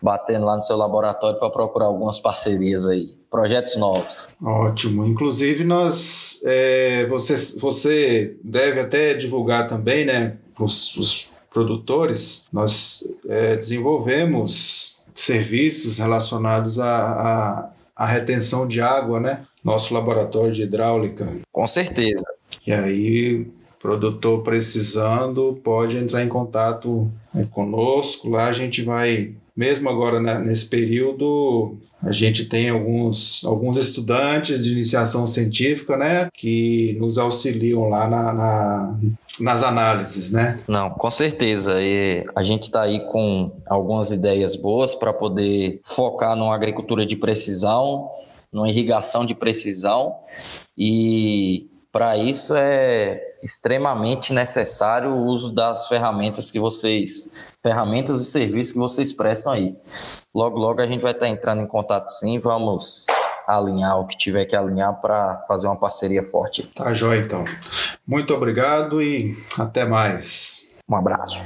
batendo 0.03 0.45
lá 0.45 0.57
no 0.57 0.65
seu 0.65 0.77
laboratório 0.77 1.39
para 1.39 1.49
procurar 1.49 1.87
algumas 1.87 2.19
parcerias 2.19 2.89
aí, 2.89 3.15
projetos 3.31 3.77
novos. 3.77 4.37
Ótimo. 4.43 5.07
Inclusive 5.07 5.63
nós, 5.63 6.41
é, 6.45 7.07
você, 7.07 7.37
você 7.61 8.37
deve 8.43 8.81
até 8.81 9.15
divulgar 9.15 9.69
também, 9.69 10.05
né, 10.05 10.39
os, 10.59 10.97
os 10.97 11.31
produtores. 11.53 12.49
Nós 12.53 13.05
é, 13.29 13.55
desenvolvemos 13.55 14.92
serviços 15.15 15.99
relacionados 15.99 16.79
à, 16.79 16.87
à, 16.87 17.71
à 17.97 18.07
retenção 18.07 18.67
de 18.67 18.81
água, 18.81 19.21
né? 19.21 19.45
Nosso 19.63 19.95
laboratório 19.95 20.53
de 20.53 20.63
hidráulica. 20.63 21.29
Com 21.51 21.67
certeza. 21.67 22.25
E 22.67 22.73
aí, 22.73 23.47
produtor 23.83 24.43
precisando, 24.43 25.59
pode 25.65 25.97
entrar 25.97 26.23
em 26.23 26.29
contato 26.29 27.11
né, 27.35 27.47
conosco. 27.51 28.29
Lá 28.29 28.47
a 28.47 28.53
gente 28.53 28.81
vai, 28.83 29.33
mesmo 29.57 29.89
agora 29.91 30.21
né, 30.21 30.39
nesse 30.39 30.67
período, 30.67 31.77
a 32.01 32.13
gente 32.13 32.45
tem 32.45 32.71
alguns, 32.71 33.45
alguns 33.45 33.77
estudantes 33.77 34.65
de 34.65 34.73
iniciação 34.73 35.27
científica, 35.27 35.97
né, 35.97 36.29
que 36.33 36.97
nos 37.01 37.19
auxiliam 37.19 37.89
lá 37.89 38.09
na, 38.09 38.33
na 38.33 38.99
nas 39.41 39.63
análises, 39.63 40.31
né? 40.31 40.61
Não, 40.69 40.91
com 40.91 41.11
certeza. 41.11 41.83
E 41.83 42.23
a 42.37 42.43
gente 42.43 42.65
está 42.65 42.83
aí 42.83 43.01
com 43.11 43.51
algumas 43.67 44.11
ideias 44.11 44.55
boas 44.55 44.95
para 44.95 45.11
poder 45.11 45.81
focar 45.83 46.37
numa 46.37 46.55
agricultura 46.55 47.07
de 47.07 47.17
precisão, 47.17 48.11
numa 48.53 48.69
irrigação 48.69 49.25
de 49.25 49.35
precisão 49.35 50.15
e 50.77 51.67
para 51.91 52.17
isso 52.17 52.55
é 52.55 53.32
extremamente 53.43 54.33
necessário 54.33 55.11
o 55.11 55.25
uso 55.25 55.53
das 55.53 55.87
ferramentas 55.89 56.51
que 56.51 56.61
vocês, 56.61 57.31
ferramentas 57.63 58.21
e 58.21 58.25
serviços 58.25 58.73
que 58.73 58.79
vocês 58.79 59.13
prestam 59.13 59.53
aí. 59.53 59.77
Logo, 60.35 60.59
logo 60.59 60.81
a 60.81 60.87
gente 60.87 61.03
vai 61.03 61.13
estar 61.13 61.29
entrando 61.29 61.63
em 61.63 61.67
contato 61.67 62.09
sim, 62.09 62.39
vamos 62.39 63.07
alinhar 63.47 63.99
o 63.99 64.07
que 64.07 64.17
tiver 64.17 64.45
que 64.45 64.55
alinhar 64.55 65.01
para 65.01 65.43
fazer 65.49 65.67
uma 65.67 65.77
parceria 65.77 66.23
forte. 66.23 66.63
Tá 66.75 66.95
joia 66.95 67.21
então. 67.21 67.45
Muito 68.07 68.33
obrigado 68.35 69.03
e 69.03 69.37
até 69.59 69.85
mais. 69.85 70.73
Um 70.89 70.97
abraço. 70.97 71.43